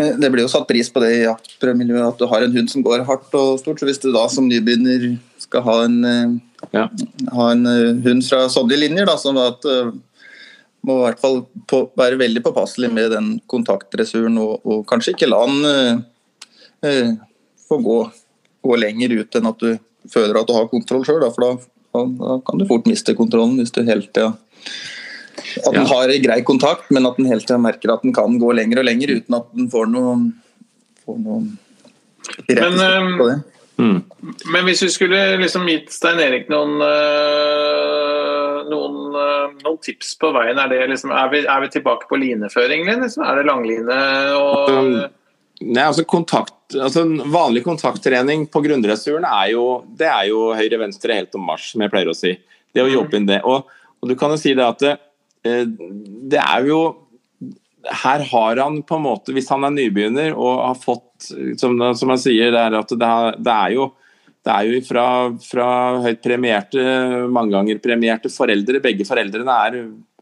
[0.00, 2.72] eh, det blir jo satt pris på det i jaktprøvemiljøet at du har en hund
[2.72, 3.80] som går hardt og stort.
[3.80, 5.10] så Hvis du da som nybegynner
[5.44, 6.86] skal ha en, eh, ja.
[7.36, 7.64] ha en
[8.04, 9.64] hund fra sånne linjer, da, som at
[10.88, 15.28] må i hvert fall på, være veldig påpasselig med den kontaktdressuren, og, og kanskje ikke
[15.28, 16.04] la den
[16.84, 17.10] eh, eh,
[17.68, 17.98] få gå,
[18.64, 19.74] gå, lenger ut enn at du
[20.12, 21.26] føler at du har kontroll sjøl.
[21.34, 21.52] For da,
[22.04, 24.32] da, kan du fort miste kontrollen hvis du hele tida
[25.64, 25.88] At den ja.
[25.92, 28.88] har grei kontakt, men at den hele tida merker at den kan gå lenger og
[28.88, 30.32] lenger uten at den får noen,
[31.04, 31.54] får noen
[32.48, 33.38] men, på det.
[33.78, 34.00] Mm.
[34.52, 38.08] Men hvis vi skulle liksom gitt Stein Erik noen øh
[38.68, 40.58] noen, eh, noen, tips på veien?
[40.60, 42.86] Er, liksom, er, vi, er vi, tilbake på lineføring?
[42.88, 43.24] Liksom?
[43.24, 43.98] Er det langline?
[44.38, 44.72] Og...
[44.72, 44.92] Um,
[45.64, 49.64] nei, altså kontakt, altså Vanlig kontakttrening på grunndressuren er jo,
[49.98, 52.34] det er jo høyre-venstre helt om mars, som jeg pleier å si.
[52.74, 53.42] Det å jobbe inn det.
[53.48, 54.96] Og, og du kan jo si det at det,
[55.48, 55.64] eh,
[56.28, 56.80] det er jo
[57.88, 61.28] her har han på en måte, Hvis han er nybegynner og har fått
[61.58, 63.88] Som, som han sier, det er at det det er jo
[64.46, 65.04] det er jo fra,
[65.44, 65.68] fra
[66.00, 66.80] høyt premierte,
[67.28, 68.80] mange ganger premierte foreldre.
[68.80, 69.74] Begge foreldrene er,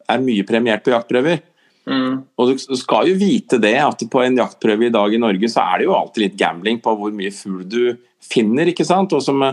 [0.09, 1.43] er mye premiert på jaktprøver.
[1.87, 2.25] Mm.
[2.35, 5.63] Og du skal jo vite det, at på en jaktprøve i dag i Norge så
[5.63, 7.83] er det jo alltid litt gambling på hvor mye fugl du
[8.23, 8.73] finner.
[8.73, 9.15] ikke sant?
[9.15, 9.45] Og som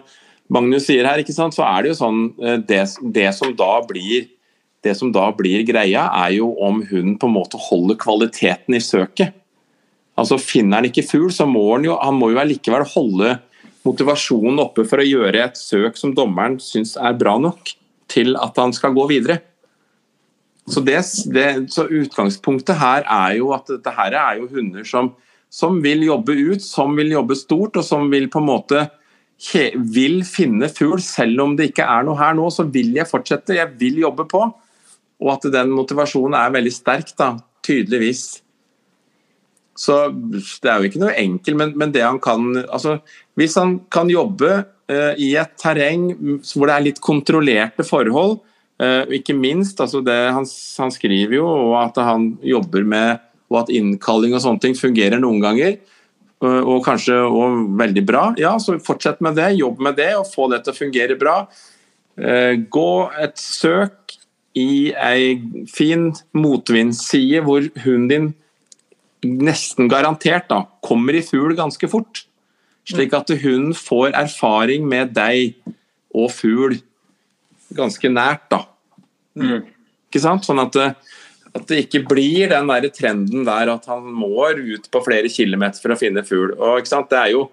[0.54, 2.82] Magnus sier her, ikke sant, så er det jo sånn eh, Det,
[3.16, 4.32] det som da blir
[4.84, 8.82] det som da blir greia, er jo om hunden på en måte holder kvaliteten i
[8.84, 9.32] søket.
[10.20, 13.38] Altså Finner han ikke fugl, så må han jo, han må jo allikevel holde
[13.88, 17.74] motivasjonen oppe for å gjøre et søk som dommeren syns er bra nok
[18.12, 19.40] til at han skal gå videre.
[20.70, 21.02] Så, det,
[21.36, 25.12] det, så Utgangspunktet her er jo at dette her er jo hunder som,
[25.52, 28.86] som, vil jobbe ut, som vil jobbe stort, og som vil på en måte
[29.76, 31.02] vil finne fugl.
[31.04, 33.58] Selv om det ikke er noe her nå, så vil jeg fortsette.
[33.58, 34.46] Jeg vil jobbe på.
[35.24, 37.34] Og at den motivasjonen er veldig sterk, da,
[37.66, 38.24] tydeligvis.
[39.76, 43.00] Så det er jo ikke noe enkelt, men, men det han kan altså,
[43.34, 46.12] Hvis han kan jobbe uh, i et terreng
[46.46, 48.38] hvor det er litt kontrollerte forhold,
[48.82, 50.48] uh, ikke minst altså det, han,
[50.80, 51.48] han, skriver jo
[51.80, 55.78] at han jobber med og at innkalling og sånne ting fungerer noen ganger,
[56.42, 58.24] uh, og kanskje og veldig bra.
[58.42, 61.38] Ja, så fortsett med det, jobb med det og få det til å fungere bra.
[62.14, 62.90] Gå
[63.26, 64.14] et søk
[64.54, 65.40] i ei
[65.74, 68.28] fin motvindsside hvor hunden din
[69.24, 72.26] nesten garantert da, kommer i fugl ganske fort.
[72.90, 75.56] Slik at hunden får erfaring med deg
[76.14, 76.78] og fugl
[77.78, 78.46] ganske nært.
[78.52, 78.64] da.
[79.40, 79.66] Mm.
[80.10, 80.46] Ikke sant?
[80.48, 80.88] Sånn at det,
[81.54, 85.82] at det, ikke blir den der trenden der at han må ut på flere kilometer
[85.82, 86.56] for å finne fugl.
[86.58, 87.12] Og, ikke sant?
[87.14, 87.50] Det er jo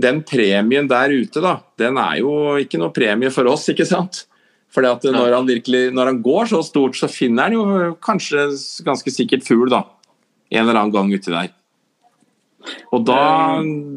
[0.00, 4.22] Den premien der ute, da, den er jo ikke noe premie for oss, ikke sant?
[4.72, 8.46] Fordi at når han, virkelig, når han går så stort, så finner han jo kanskje
[8.86, 9.82] ganske sikkert fugl, da
[10.50, 11.52] en eller annen gang uti der.
[12.92, 13.20] Og da,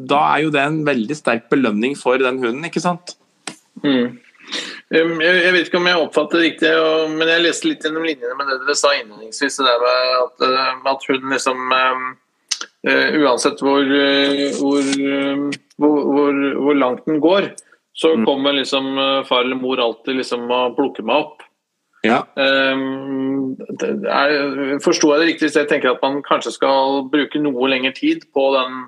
[0.08, 3.18] da, er jo det en veldig sterk belønning for den hunden, ikke sant?
[3.84, 4.20] Mm.
[4.94, 6.72] Um, jeg vet ikke om jeg oppfatter det riktig,
[7.16, 9.60] men jeg leste litt gjennom linjene med det dere sa innledningsvis.
[9.64, 12.04] At, uh, at hun liksom um,
[12.90, 13.88] uh, Uansett hvor,
[14.60, 14.92] hvor,
[15.80, 17.54] hvor, hvor, langt den går,
[17.98, 18.28] så mm.
[18.28, 18.94] kommer liksom
[19.30, 21.44] far eller mor alltid liksom å plukker meg opp.
[22.04, 22.20] Ja.
[22.36, 23.56] Um,
[24.84, 28.26] Forsto jeg det riktig hvis jeg tenker at man kanskje skal bruke noe lengre tid
[28.36, 28.82] på den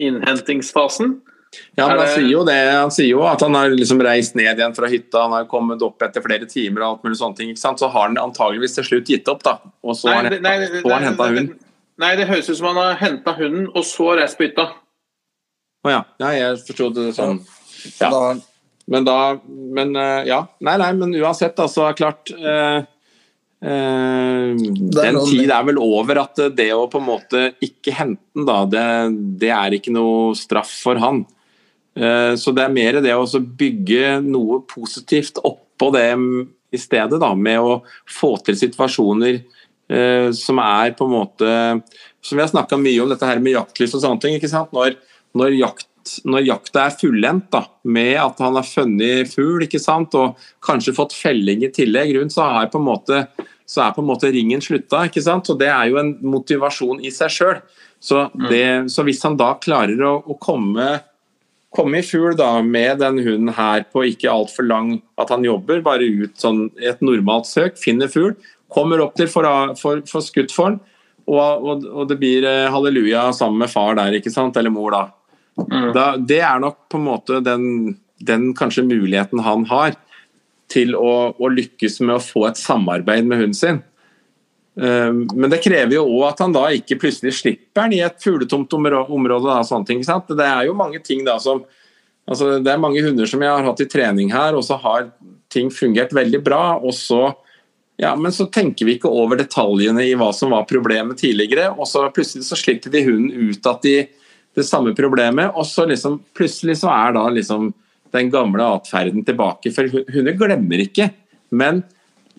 [0.00, 1.20] innhentingsfasen?
[1.74, 2.58] Ja, men han sier jo det.
[2.70, 5.82] Han sier jo at han har liksom reist ned igjen fra hytta, han har kommet
[5.82, 7.50] opp etter flere timer og alt mulig sånne ting.
[7.50, 7.82] ikke sant?
[7.82, 9.56] Så har han antageligvis til slutt gitt opp, da.
[9.82, 11.56] Og så har han henta hunden.
[12.00, 14.70] Nei, det høres ut som han har henta hunden og så reist på hytta.
[15.80, 16.04] Å oh, ja.
[16.22, 16.30] ja.
[16.36, 17.42] Jeg forsto det sånn.
[17.98, 18.12] Ja.
[18.90, 20.42] Men da Men eh, ja.
[20.64, 22.80] Nei, nei, men uansett, altså, klart eh,
[23.60, 28.46] Uh, Den tid er vel over at det å på en måte ikke hente den,
[28.48, 28.84] da, det,
[29.42, 31.26] det er ikke noe straff for han.
[32.00, 36.08] Eh, så det er mer det å bygge noe positivt oppå det
[36.70, 39.40] i stedet, da, med å få til situasjoner
[39.90, 41.54] eh, som er på en måte
[42.22, 44.34] Som vi har snakka mye om, dette her med jaktlyst og sånne ting.
[44.36, 44.74] ikke sant?
[44.76, 44.98] Når
[45.38, 50.16] når, jakt, når jakta er fullendt, da, med at han har funnet fugl ikke sant,
[50.18, 53.22] og kanskje fått felling i tillegg rundt, så er på en måte,
[53.68, 55.04] så er på en måte ringen slutta.
[55.06, 55.46] ikke sant?
[55.46, 57.62] Så Det er jo en motivasjon i seg sjøl.
[58.00, 58.88] Så, mm.
[58.88, 60.88] så, hvis han da klarer å, å komme
[61.74, 65.82] komme i fugl da, med den hunden her på ikke altfor lang At han jobber
[65.86, 68.34] bare ut sånn et normalt søk, finner fugl,
[68.70, 69.46] kommer opp til for,
[69.78, 70.80] for, for skutt for den,
[71.30, 74.94] og, og, og, det blir eh, halleluja sammen med far der, ikke sant, eller mor,
[74.94, 75.02] da.
[75.60, 75.90] Mm.
[75.94, 77.64] da det er nok på en måte den,
[78.24, 79.98] den kanskje muligheten han har
[80.70, 83.80] til å, å, lykkes med å få et samarbeid med hunden sin.
[84.80, 88.22] Um, men det krever jo òg at han da ikke plutselig slipper den i et
[88.22, 89.44] fugletomt område.
[89.44, 91.66] Da, sånne ting, det er jo mange ting da som
[92.30, 95.08] altså Det er mange hunder som jeg har hatt i trening her, og så har
[95.50, 96.78] ting fungert veldig bra.
[96.78, 97.32] og så
[98.00, 101.88] ja, men så tenker vi ikke over detaljene i hva som var problemet tidligere, og
[101.88, 103.96] så plutselig så slipper de hunden ut at de
[104.56, 107.70] det samme problemet, og så liksom plutselig så er da liksom
[108.14, 109.70] den gamle atferden tilbake.
[109.74, 111.10] For hunder glemmer ikke,
[111.54, 111.84] men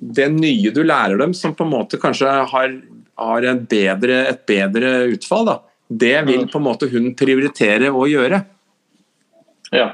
[0.01, 2.73] det nye du lærer dem, som på en måte kanskje har,
[3.21, 8.41] har bedre, et bedre utfall, da, det vil på en måte hun prioritere å gjøre.
[9.75, 9.91] Ja.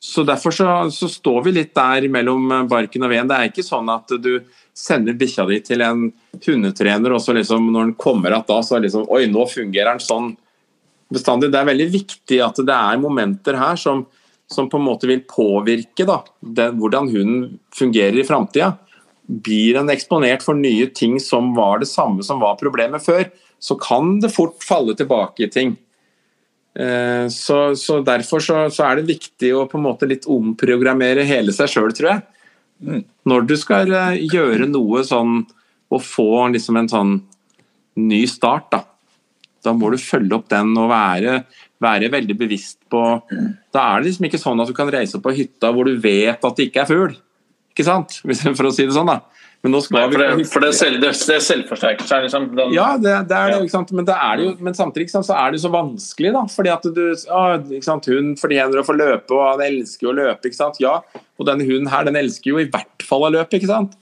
[0.00, 3.28] Så Derfor så, så, står vi litt der mellom barken og veden.
[3.28, 4.32] Det er ikke sånn at du
[4.76, 6.06] sender bikkja di til en
[6.46, 9.92] hundetrener, og så liksom når den kommer igjen da, så er liksom Oi, nå fungerer
[9.92, 10.30] den sånn
[11.12, 11.50] bestandig.
[11.52, 14.04] Det er veldig viktig at det er momenter her som,
[14.50, 18.74] som på en måte vil påvirke da, den, hvordan hunden fungerer i framtida.
[19.30, 23.28] Blir den eksponert for nye ting som var det samme som var problemet før,
[23.60, 25.76] så kan det fort falle tilbake i ting.
[26.74, 31.26] Eh, så, så Derfor så, så, er det viktig å på en måte litt omprogrammere
[31.28, 32.22] hele seg sjøl, tror jeg.
[32.80, 33.02] Mm.
[33.28, 35.42] Når du skal eh, gjøre noe sånn
[35.90, 37.16] og få liksom en sånn
[38.00, 38.84] ny start, da.
[39.60, 41.42] Da må du følge opp den og være,
[41.82, 45.34] være veldig bevisst på Da er det liksom ikke sånn at du kan reise på
[45.36, 47.18] hytta hvor du vet at det ikke er fugl.
[47.80, 48.20] Ikke sant?
[48.58, 49.22] For å si det sånn, da.
[49.60, 52.46] Men, Nei, for, det, for det, selv, det, det selvforsterker seg, liksom.
[52.56, 53.58] Den, ja, det, det, er det.
[53.66, 53.90] Ikke sant?
[53.92, 56.44] Men, det er jo, men samtidig sant, så er det jo så vanskelig, da.
[56.48, 57.42] Fordi at du å,
[57.76, 60.48] ikke sant, Hun fortjener å få løpe, og han elsker jo å løpe.
[60.48, 60.80] ikke sant?
[60.80, 60.94] Ja,
[61.36, 63.98] og denne hunden her, den elsker jo i hvert fall å løpe, ikke sant.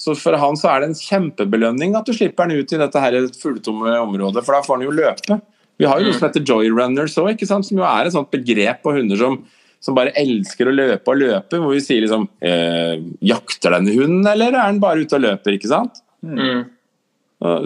[0.00, 3.02] Så for han så er det en kjempebelønning at du slipper den ut i dette
[3.04, 5.38] her fulltomme området, for da får han jo løpe.
[5.76, 8.96] Vi har jo noe som heter joyrunners òg, som jo er et sånt begrep på
[8.96, 9.36] hunder som
[9.84, 12.96] som bare elsker å løpe og løpe, hvor vi sier liksom eh,
[13.28, 15.58] Jakter denne hunden, eller er den bare ute og løper?
[15.58, 16.00] ikke sant?
[16.24, 16.64] Mm.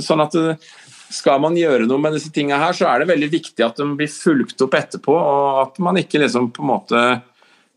[0.03, 0.69] Sånn at eh,
[1.15, 3.87] skal man gjøre noe med disse tingene her, så er det veldig viktig at de
[4.01, 7.05] blir fulgt opp etterpå, og at man ikke liksom på en måte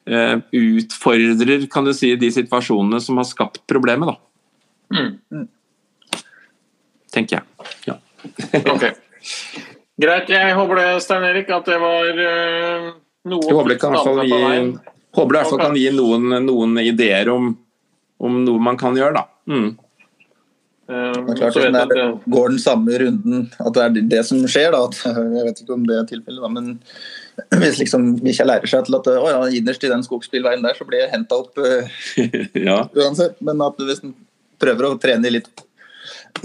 [0.10, 4.10] eh, utfordrer kan du si, de situasjonene som har skapt problemet.
[4.10, 4.98] da.
[4.98, 5.46] Mm.
[7.14, 7.70] Tenker jeg.
[7.92, 8.00] Ja.
[8.74, 8.90] ok.
[10.02, 10.34] Greit.
[10.34, 12.92] Jeg håper det, Stein Erik, at det var uh
[13.30, 14.42] jeg håper det kan, i gi,
[15.14, 17.54] håper det hvert fall kan gi noen, noen ideer om,
[18.22, 19.28] om, noe man kan gjøre, da.
[19.52, 19.70] Mm.
[20.92, 24.42] Eh, det er klart, at det går den samme runden, at det er det som
[24.50, 25.12] skjer, da.
[25.38, 26.74] Jeg vet ikke om det er tilfellet, men
[27.62, 30.88] hvis liksom bikkja lærer seg til at å, ja, innerst i den skogsbilveien der, så
[30.88, 32.02] blir jeg henta opp uh,
[32.68, 32.84] ja.
[32.98, 33.38] uansett.
[33.46, 34.16] Men at hvis en
[34.62, 35.66] prøver å trene i litt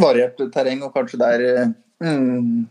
[0.01, 1.45] variert terreng, og kanskje der
[2.03, 2.67] mm,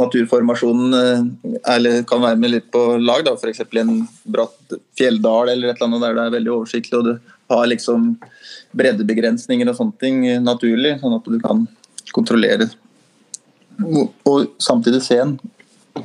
[0.00, 3.26] naturformasjonen eller, eh, kan være med litt på lag.
[3.34, 3.60] F.eks.
[3.64, 7.32] i en bratt fjelldal eller et eller annet der det er veldig oversiktlig og du
[7.52, 8.14] har liksom
[8.74, 11.66] breddebegrensninger og sånne ting naturlig, sånn at du kan
[12.14, 12.70] kontrollere
[14.24, 15.38] og samtidig se en.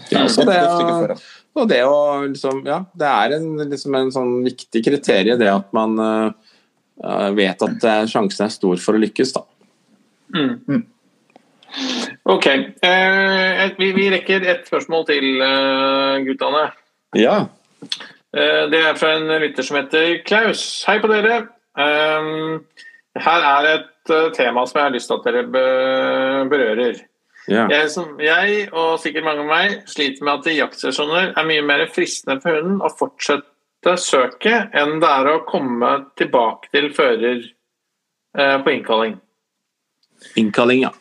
[0.10, 1.16] Ja, det, er,
[1.58, 5.72] og det, å, liksom, ja, det er en, liksom en sånn viktig kriterium, det at
[5.74, 9.34] man uh, vet at sjansen er stor for å lykkes.
[9.38, 9.46] da.
[10.36, 10.84] Mm.
[12.30, 12.46] Ok.
[12.48, 16.66] Eh, vi, vi, rekker ett spørsmål til, uh, guttene.
[17.18, 17.38] Ja.
[18.38, 20.64] Eh, det er fra en lytter som heter Klaus.
[20.88, 21.44] Hei på dere.
[21.80, 22.34] Eh,
[23.20, 25.68] her er et uh, tema som jeg har lyst til at dere be
[26.52, 27.06] berører.
[27.50, 27.66] Ja.
[27.72, 31.64] Jeg, som, jeg, og sikkert mange av meg, sliter med at i jaktsesjoner er mye
[31.66, 35.90] mer fristende for hunden å fortsette søket enn det er å komme
[36.20, 39.18] tilbake til fører eh, på innkalling.
[40.38, 40.94] Innkalling, ja.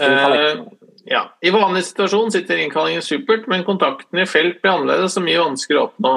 [0.00, 0.64] Uh,
[1.06, 1.26] ja.
[1.40, 5.84] I vanlig situasjon sitter innkallingen supert, men kontakten i felt blir annerledes og mye vanskeligere
[5.84, 6.16] å oppnå.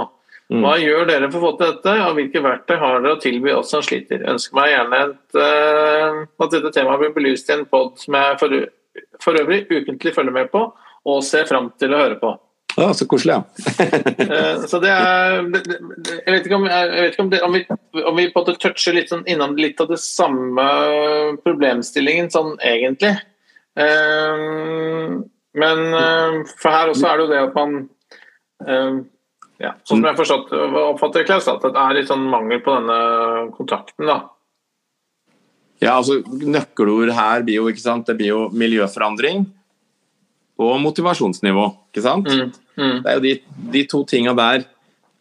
[0.49, 0.63] Mm.
[0.65, 3.51] Hva gjør dere for å få til dette, og hvilke verktøy har dere å tilby
[3.53, 4.23] oss som sliter?
[4.31, 8.39] Ønsker meg gjerne et, uh, at dette temaet blir belyst i en pod som jeg
[8.41, 8.55] for,
[9.21, 10.63] for, øvrig ukentlig følger med på
[11.09, 12.33] og ser fram til å høre på.
[12.79, 13.43] Ja, Så koselig, ja.
[14.25, 17.63] uh, så det er Jeg vet ikke om, vet ikke om, det, om vi,
[18.01, 20.65] om vi på en måte toucher litt sånn innom litt av det samme
[21.45, 23.19] problemstillingen sånn egentlig.
[23.77, 25.23] Ehm,
[25.59, 27.79] men eh, for her også er det jo det at man
[28.59, 29.05] Um,
[29.59, 29.73] ja.
[29.87, 32.99] Sånn som jeg forstått, oppfatter Klaus, at det er litt sånn mangel på denne
[33.55, 34.19] kontakten, da.
[35.79, 38.07] Ja, altså Nøkkelord her blir jo, ikke sant?
[38.07, 39.45] Det blir jo miljøforandring
[40.59, 41.69] og motivasjonsnivå.
[41.91, 42.27] ikke sant?
[42.27, 42.97] Mm, mm.
[43.03, 43.33] Det er jo de,
[43.75, 44.65] de to tinga der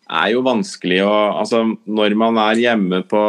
[0.09, 3.23] er jo vanskelig å Altså, når man er hjemme på,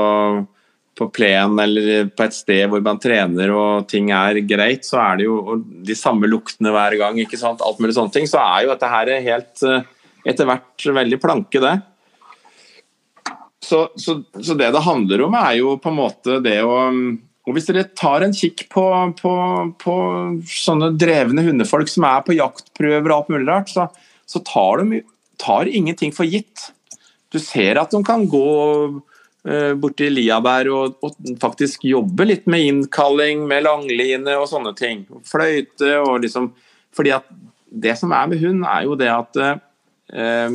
[1.00, 5.20] på plen eller på et sted hvor man trener og ting er greit, så er
[5.20, 8.66] det jo de samme luktene hver gang, ikke sant, alt mulig sånne ting, så er
[8.66, 9.88] jo dette her helt eh,
[10.28, 11.78] etter hvert veldig planke, det.
[13.64, 16.78] Så, så, så, det det handler om, er jo på en måte det å
[17.50, 18.84] og Hvis dere tar en kikk på,
[19.18, 19.32] på,
[19.82, 19.94] på
[20.54, 23.88] sånne drevne hundefolk som er på jaktprøver og alt mulig rart, så,
[24.30, 25.00] så tar de
[25.42, 26.68] tar ingenting for gitt.
[27.34, 28.44] Du ser at de kan gå
[29.82, 35.06] borti Liabær og, og, faktisk jobbe litt med innkalling, med langline og sånne ting.
[35.26, 36.52] Fløyte og liksom
[36.96, 37.26] Fordi at
[37.70, 40.54] det som er med hund, er jo det at uh,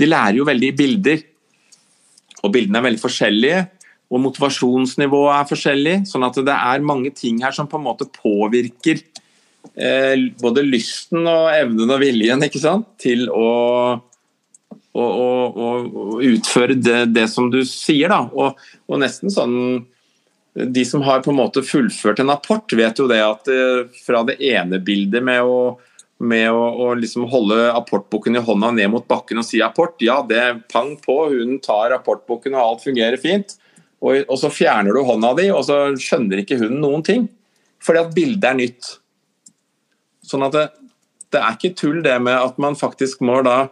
[0.00, 1.22] de lærer jo veldig bilder.
[2.44, 3.62] Og bildene er veldig forskjellige
[4.14, 5.96] og motivasjonsnivået er forskjellig.
[6.08, 9.00] Sånn at det er mange ting her som på en måte påvirker
[9.74, 12.90] eh, både lysten og evnen og viljen ikke sant?
[13.02, 13.48] til å,
[14.94, 18.12] å, og, og, utføre det, det, som du sier.
[18.12, 18.22] Da.
[18.30, 19.56] Og, og, nesten sånn
[20.54, 24.22] De som har på en måte fullført en apport, vet jo det at eh, fra
[24.28, 25.58] det ene bildet med å
[26.24, 30.20] med å, å liksom holde apportboken i hånda ned mot bakken og si apport, ja,
[30.24, 33.56] det er pang på, hun tar apportboken og alt fungerer fint
[34.04, 37.28] og, og, så fjerner du hånda di, og så skjønner ikke hunden noen ting.
[37.84, 38.90] Fordi at bildet er nytt.
[40.24, 40.64] Sånn at det,
[41.32, 43.66] det er ikke tull det med at man faktisk må da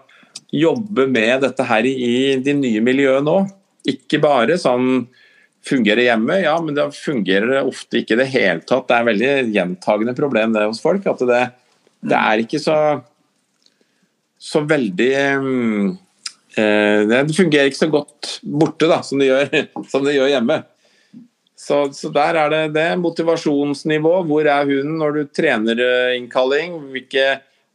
[0.53, 3.37] jobbe med dette her i de nye miljøene nå.
[3.89, 5.07] Ikke bare sånn
[5.67, 8.89] fungerer hjemme, ja, men det fungerer ofte ikke i det hele tatt.
[8.89, 11.07] Det er veldig gjentagende problem det hos folk.
[11.07, 11.43] At det,
[12.03, 12.77] det er ikke så,
[14.43, 15.93] så veldig um,
[16.53, 19.55] det fungerer ikke så godt borte da, som det gjør,
[19.93, 20.59] som det gjør hjemme.
[21.63, 24.17] Så, så, der er det, det motivasjonsnivå.
[24.27, 26.75] Hvor er hun når du trener eh, innkalling?
[26.91, 27.27] Hvilke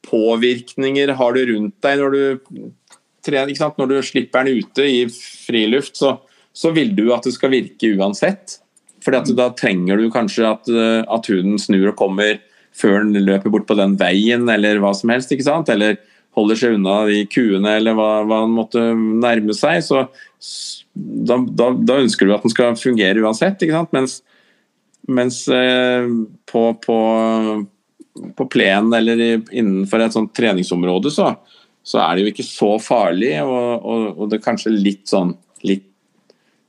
[0.07, 2.61] påvirkninger har du rundt deg når du,
[3.25, 5.99] trener, når du slipper den ute i friluft?
[5.99, 6.15] Så,
[6.55, 8.59] så, vil du at det skal virke uansett.
[9.03, 12.39] For da trenger du kanskje at, eh, at hunden snur og kommer
[12.77, 15.31] før den løper bort på den veien, eller hva som helst.
[15.33, 15.69] ikke sant?
[15.73, 15.97] Eller
[16.37, 20.03] holder seg unna de kuene eller hva, hva han måtte nærme seg, så
[20.93, 23.61] da, da, da, ønsker du at den skal fungere uansett.
[23.61, 23.93] ikke sant?
[23.95, 24.19] Mens,
[25.09, 26.05] mens eh,
[26.49, 26.97] på, på,
[28.37, 31.33] på plenen eller i, innenfor et sånt treningsområde, så,
[31.83, 33.33] så, er det jo ikke så farlig.
[33.43, 35.35] Og, og, og det er kanskje litt sånn
[35.67, 35.85] litt,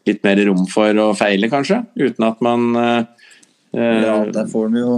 [0.08, 1.82] litt, mer rom for å feile, kanskje.
[2.00, 3.00] Uten at man eh,
[3.76, 4.92] ja, der får du jo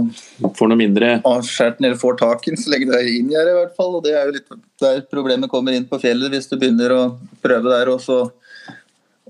[0.55, 1.09] får noe mindre
[1.43, 3.97] Skjært eller får taken, i så legger du er her i hvert fall.
[3.99, 7.01] Og det er jo litt der problemet kommer inn på fjellet, hvis du begynner å
[7.43, 7.91] prøve der.
[7.91, 8.21] Også.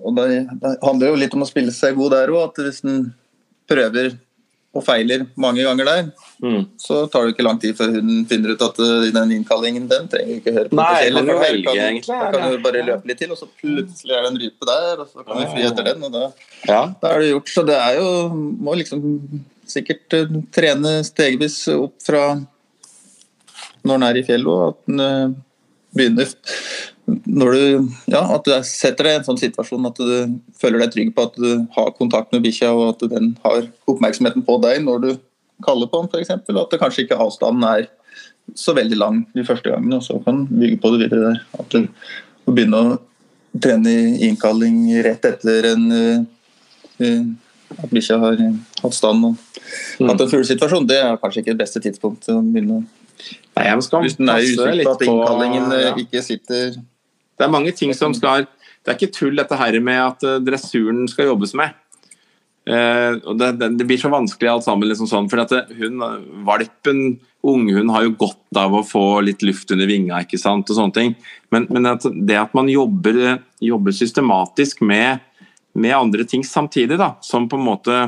[0.02, 0.28] Og det,
[0.62, 3.10] det handler jo litt om å spille seg god der òg, at hvis en
[3.70, 4.14] prøver
[4.72, 6.06] og feiler mange ganger der,
[6.40, 6.62] mm.
[6.80, 10.08] så tar det ikke lang tid før hun finner ut at uh, den innkallingen den
[10.12, 10.78] trenger ikke høre på.
[10.80, 12.20] Nei, kan du velge, kan, egentlig.
[12.22, 15.04] Da kan du bare løpe litt til, og så plutselig er det en rype der,
[15.04, 16.24] og så kan vi fly etter den, og da,
[16.70, 16.80] ja.
[17.04, 17.52] da er det gjort.
[17.52, 18.08] Så det er jo
[18.62, 19.04] Må liksom
[19.72, 22.26] sikkert uh, trene stegvis opp fra
[23.82, 25.38] når den er i fjellet, og at den uh,
[25.92, 26.32] begynner
[27.26, 30.94] når du, ja, at du setter deg i en sånn situasjon at du føler deg
[30.94, 34.84] trygg på at du har kontakt med bikkja, og at den har oppmerksomheten på deg
[34.86, 35.10] når du
[35.66, 36.34] kaller på den, f.eks.
[36.50, 37.88] Og at det kanskje ikke avstanden er
[38.58, 41.42] så veldig lang de første gangene, og så kan du bygge på det videre der.
[41.62, 41.80] At du
[42.50, 43.96] begynner begynne å trene
[44.28, 47.26] innkalling rett etter en uh,
[47.80, 48.40] at bikkja har
[48.82, 50.10] hatt stand og mm.
[50.10, 52.84] hatt en fuglesituasjon, det er kanskje ikke det beste tidspunktet å begynne
[53.54, 55.92] Nei, Hvis den er usikker på at innkallingen ja.
[56.00, 56.80] ikke sitter
[57.42, 60.42] det er mange ting som skal Det er ikke tull dette her med at eh,
[60.42, 61.74] dressuren skal jobbes med.
[62.66, 64.88] Eh, det, det, blir så vanskelig alt sammen.
[64.90, 66.02] Liksom sånn, for at hun,
[66.48, 70.24] valpen, unghunden, har jo godt av å få litt luft under vinga.
[70.26, 71.14] ikke sant, og sånne ting.
[71.54, 75.22] Men, men at det at man jobber, jobber systematisk med,
[75.74, 78.02] med, andre ting samtidig, da, som på en måte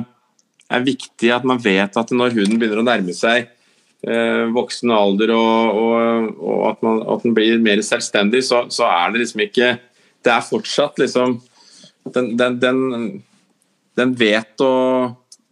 [0.74, 3.52] er viktig at man vet at når hunden begynner å nærme seg eh,
[4.04, 9.14] voksen alder og, og, og at, man, at, den blir mer selvstendig, så, så, er
[9.14, 9.70] det liksom ikke
[10.20, 11.38] Det er fortsatt liksom
[12.12, 12.82] Den, den, den,
[13.96, 14.74] den vet å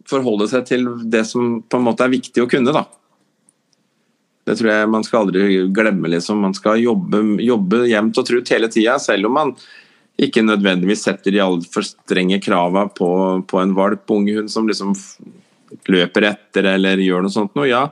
[0.04, 2.84] forholde seg til det som på en måte er viktig å kunne, da.
[4.44, 6.10] Det tror jeg man skal aldri glemme.
[6.12, 6.42] Liksom.
[6.42, 9.54] Man skal jobbe, jobbe jevnt og trutt hele tida, selv om man
[10.22, 13.08] ikke nødvendigvis setter de altfor strenge krava på,
[13.48, 14.92] på, en valp, unge hund som liksom
[15.88, 17.70] løper etter eller gjør noe sånt noe.
[17.70, 17.86] Ja,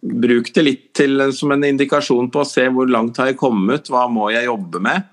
[0.00, 3.90] bruk det litt til, som en indikasjon på å se hvor langt har jeg kommet,
[3.90, 5.12] hva må jeg jobbe med.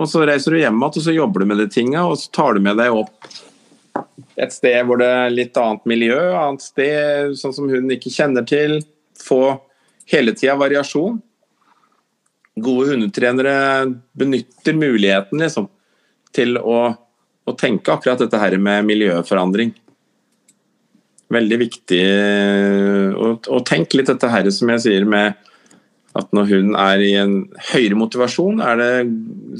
[0.00, 2.30] Og så reiser du hjem igjen og så jobber du med de tinga, og så
[2.34, 3.30] tar du med deg opp
[4.40, 8.46] et sted hvor det er litt annet miljø, annet sted sånn som hun ikke kjenner
[8.48, 8.78] til.
[9.20, 9.58] Få
[10.10, 11.18] hele tida variasjon.
[12.60, 15.68] Gode hundetrenere benytter muligheten liksom,
[16.34, 16.80] til å,
[17.44, 19.74] å tenke akkurat dette her med miljøforandring
[21.30, 22.02] veldig viktig
[23.14, 25.38] å, å tenke litt dette her som jeg sier med
[26.18, 27.34] at når hun er i en
[27.70, 28.92] høyere motivasjon, det,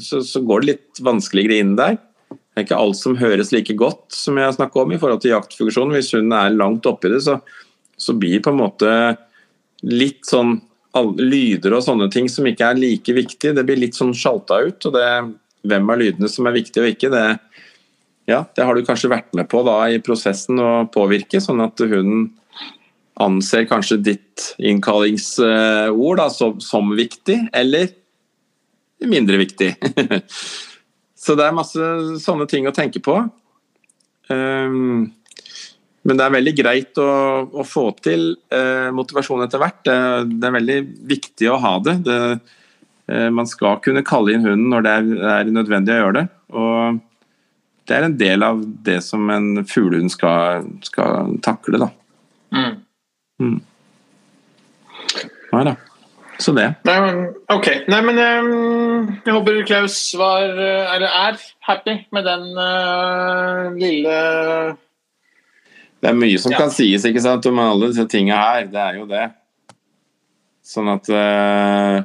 [0.03, 1.95] så, så, går det litt vanskeligere inn der.
[2.31, 5.31] Det er ikke alt som høres like godt som jeg snakka om i forhold til
[5.31, 5.95] jaktfunksjonen.
[5.95, 7.37] Hvis hun er langt oppi det, så,
[7.95, 8.91] så blir på en måte
[9.87, 10.57] litt sånn
[11.15, 13.53] lyder og sånne ting som ikke er like viktig.
[13.55, 14.89] Det blir litt sånn sjalta ut.
[14.89, 15.07] og det,
[15.71, 17.25] Hvem av lydene som er viktig og ikke, det,
[18.31, 21.81] ja, det har du kanskje vært med på da, i prosessen å påvirke, sånn at
[21.83, 22.31] hun
[23.21, 27.91] anser kanskje ditt innkallingsord da, som, som, viktig, eller
[29.07, 29.73] mindre viktig.
[31.21, 31.87] Så det er masse
[32.21, 33.19] sånne ting å tenke på.
[34.31, 35.11] Um,
[36.01, 37.11] men det er veldig greit å,
[37.45, 39.83] å få til uh, motivasjon etter hvert.
[39.85, 39.97] Det,
[40.31, 40.79] det, er veldig
[41.11, 41.99] viktig å ha det.
[42.07, 42.17] det
[43.11, 46.25] uh, man skal kunne kalle inn hunden når det er, er nødvendig å gjøre det.
[46.57, 47.01] Og
[47.91, 51.89] det er en del av det som en fuglehund skal, skal, takle, da.
[52.55, 52.77] Mm.
[53.43, 53.57] Mm.
[55.51, 55.73] Nei da.
[56.41, 56.69] Så det.
[56.87, 57.19] Nei, men,
[57.51, 57.67] ok.
[57.91, 64.15] Nei, men um, jeg håper Klaus var, eller er, happy med den uh, lille
[66.01, 66.63] Det er mye som ja.
[66.63, 68.71] kan sies ikke sant, om alle disse tinga her.
[68.71, 69.27] Det er jo det.
[70.65, 71.99] Sånn at uh,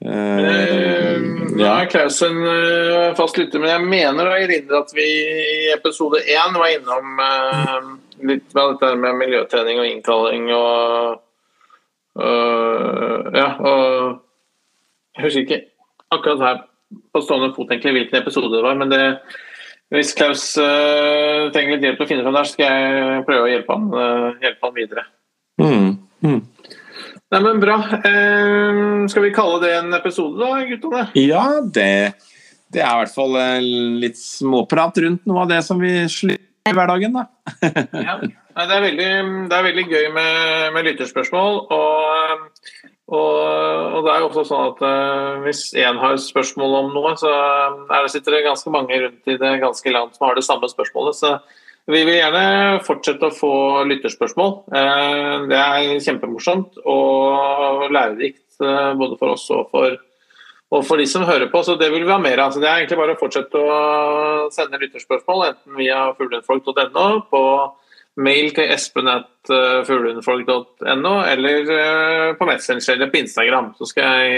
[0.00, 1.20] Uh,
[1.52, 5.66] nå er Klaus en uh, fast lytter, men jeg mener å erindre at vi i
[5.74, 7.90] episode én var innom uh,
[8.24, 11.26] litt med dette med miljøtrening og innkalling og
[12.20, 14.16] Ja, og
[15.14, 15.60] jeg husker ikke
[16.12, 16.58] akkurat her
[17.14, 19.04] på stående fot egentlig hvilken episode det var, men det,
[19.94, 23.76] hvis Klaus trenger litt hjelp til å finne fram der, skal jeg prøve å hjelpe
[23.78, 23.86] han,
[24.42, 25.06] hjelpe han videre.
[25.62, 25.86] Mm.
[26.26, 26.42] Mm.
[27.30, 27.76] Nei, men Bra.
[27.94, 31.04] Eh, skal vi kalle det en episode, da, guttene?
[31.14, 31.90] Ja, det,
[32.74, 33.66] det er i hvert fall eh,
[34.02, 37.28] litt småprat rundt noe av det som vi sliter i hverdagen, da.
[38.08, 38.16] ja.
[38.18, 39.08] det, er veldig,
[39.46, 41.62] det, er veldig, gøy med, med lytterspørsmål.
[41.70, 42.44] Og,
[43.14, 47.14] og, og, det er jo også sånn at uh, hvis én har spørsmål om noe,
[47.18, 50.46] så er det sitter det ganske mange rundt i det ganske land som har det
[50.50, 51.22] samme spørsmålet.
[51.22, 51.36] så
[51.90, 54.52] vi vil gjerne fortsette å få lytterspørsmål.
[54.76, 59.90] Eh, det er kjempemorsomt og lærerikt eh, både for oss og for,
[60.70, 61.58] og for, de som hører på.
[61.66, 62.50] Så det vil vi ha mer av.
[62.54, 63.60] Så det er egentlig bare å fortsette å
[64.54, 67.42] sende lytterspørsmål, enten via fuglehundfolk.no, på
[68.20, 73.66] mail til espen.fuglehundfolk.no, eller eh, på Messenger eller på Instagram.
[73.78, 74.36] Så skal jeg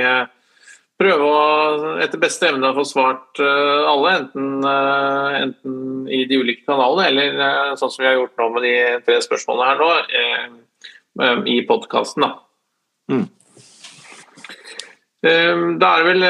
[1.03, 5.77] prøve å etter beste evne få svart uh, alle, enten, uh, enten,
[6.09, 8.75] i de ulike kanalene eller uh, sånn som vi har gjort nå med de
[9.07, 9.91] tre spørsmålene her nå,
[11.53, 12.25] i podkasten.
[13.13, 13.27] Mm.
[15.23, 16.25] Da er det vel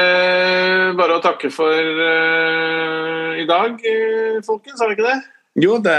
[0.99, 2.01] bare å takke for
[3.39, 3.79] i dag,
[4.43, 5.15] folkens, er det ikke det?
[5.63, 5.95] Jo, det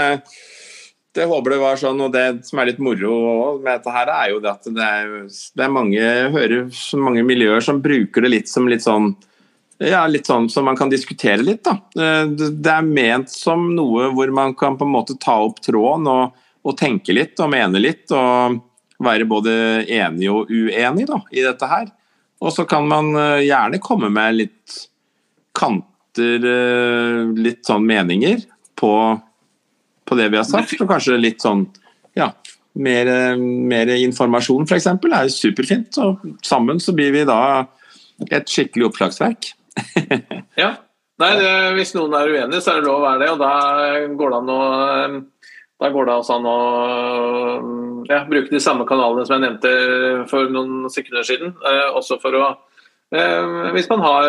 [1.17, 3.15] jeg håper det var sånn, og det som er litt moro
[3.61, 6.67] med dette her, er jo det at det er, det er mange, hører
[7.01, 9.13] mange miljøer som bruker det litt som litt sånn
[9.83, 11.67] ja, litt sånn som man kan diskutere litt.
[11.67, 11.75] da.
[12.31, 16.37] Det er ment som noe hvor man kan på en måte ta opp tråden og,
[16.63, 18.07] og tenke litt og mene litt.
[18.15, 18.61] Og
[19.03, 19.53] være både
[19.91, 21.89] enig og uenig da, i dette her.
[22.43, 24.77] Og så kan man eh, gjerne komme med litt
[25.55, 28.43] kanter, eh, litt sånn meninger
[28.79, 28.91] på
[30.05, 31.65] på det vi har sagt, og kanskje litt sånn
[32.17, 32.29] ja,
[32.75, 34.87] mer, mer informasjon f.eks.
[34.87, 35.99] er superfint.
[36.03, 37.39] Og sammen så blir vi da
[38.31, 39.53] et skikkelig oppslagsverk.
[40.63, 40.75] ja.
[41.15, 43.29] Nei, det, hvis noen er uenig, så er det lov å være det.
[43.31, 43.51] Og da
[44.19, 44.61] går det an å
[45.85, 46.57] det altså an å
[48.07, 49.71] ja, bruke de samme kanalene som jeg nevnte
[50.31, 51.55] for noen sekunder siden.
[51.63, 52.43] Eh, også for å
[53.15, 54.27] eh, hvis, man har,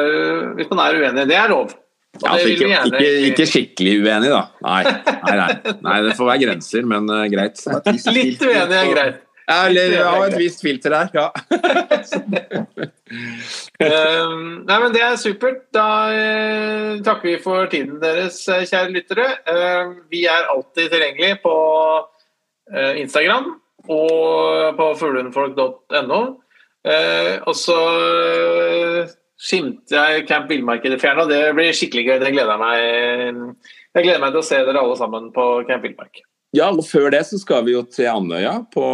[0.58, 1.26] hvis man er uenig.
[1.30, 1.74] Det er lov.
[2.22, 4.42] Ja, altså, ikke, ikke, ikke, skikkelig uenig, da.
[4.64, 5.50] Nei, nei, nei.
[5.84, 7.56] nei det får være grenser, men uh, greit.
[8.16, 9.16] Litt uenig er greit.
[9.46, 11.30] Ja, eller ha et visst filter der, ja.
[13.86, 15.60] um, nei, men Det er supert.
[15.74, 19.26] Da uh, takker vi for tiden deres, eh, kjære lyttere.
[19.46, 23.46] Uh, vi er alltid tilgjengelig på uh, Instagram
[23.86, 26.20] og på fuglehundfolk.no.
[27.46, 27.78] og så
[29.36, 31.26] skimte jeg Camp Villmarkedet fjerna.
[31.28, 32.16] Det blir skikkelig gøy.
[32.22, 35.84] Det gleder jeg meg Jeg gleder meg til å se dere alle sammen på Camp
[35.86, 36.24] Villmark.
[36.56, 38.84] Ja, og før det så skal vi jo til Andøya på,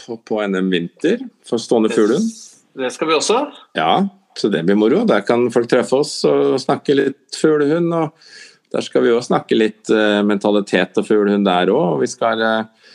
[0.00, 2.28] på, på NM Vinter for Stående fuglehund.
[2.76, 3.40] Det skal vi også.
[3.76, 4.06] Ja,
[4.36, 5.02] så det blir moro.
[5.08, 7.92] Der kan folk treffe oss og snakke litt fuglehund.
[7.96, 11.96] og Der skal vi òg snakke litt uh, mentalitet og fuglehund der òg.
[11.96, 12.92] Og vi skal uh,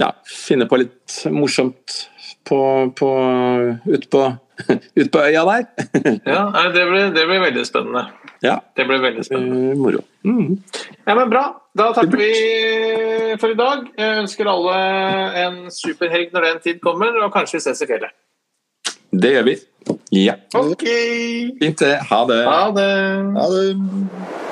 [0.00, 1.98] ja, finne på litt morsomt
[2.48, 2.60] på,
[2.98, 3.10] på,
[3.88, 4.24] ut, på,
[5.00, 5.66] ut på øya der.
[6.34, 6.44] ja,
[6.74, 8.06] det blir, det blir, veldig spennende.
[8.42, 8.58] Ja.
[8.76, 9.72] Det blir veldig spennende.
[9.72, 10.04] Uh, moro.
[10.24, 10.56] Mm.
[11.04, 11.44] Ja, men Bra.
[11.78, 12.32] Da takker vi
[13.40, 13.86] for i dag.
[13.96, 14.74] Jeg ønsker alle
[15.46, 18.12] en superhelg når den tid kommer, og kanskje vi ses i fjellet.
[19.12, 19.56] Det gjør vi.
[20.12, 20.36] Ja.
[20.56, 20.84] Ok.
[21.60, 21.94] Fint det.
[22.10, 22.42] Ha det.
[22.44, 22.90] Ha det.
[23.38, 24.51] Ha det.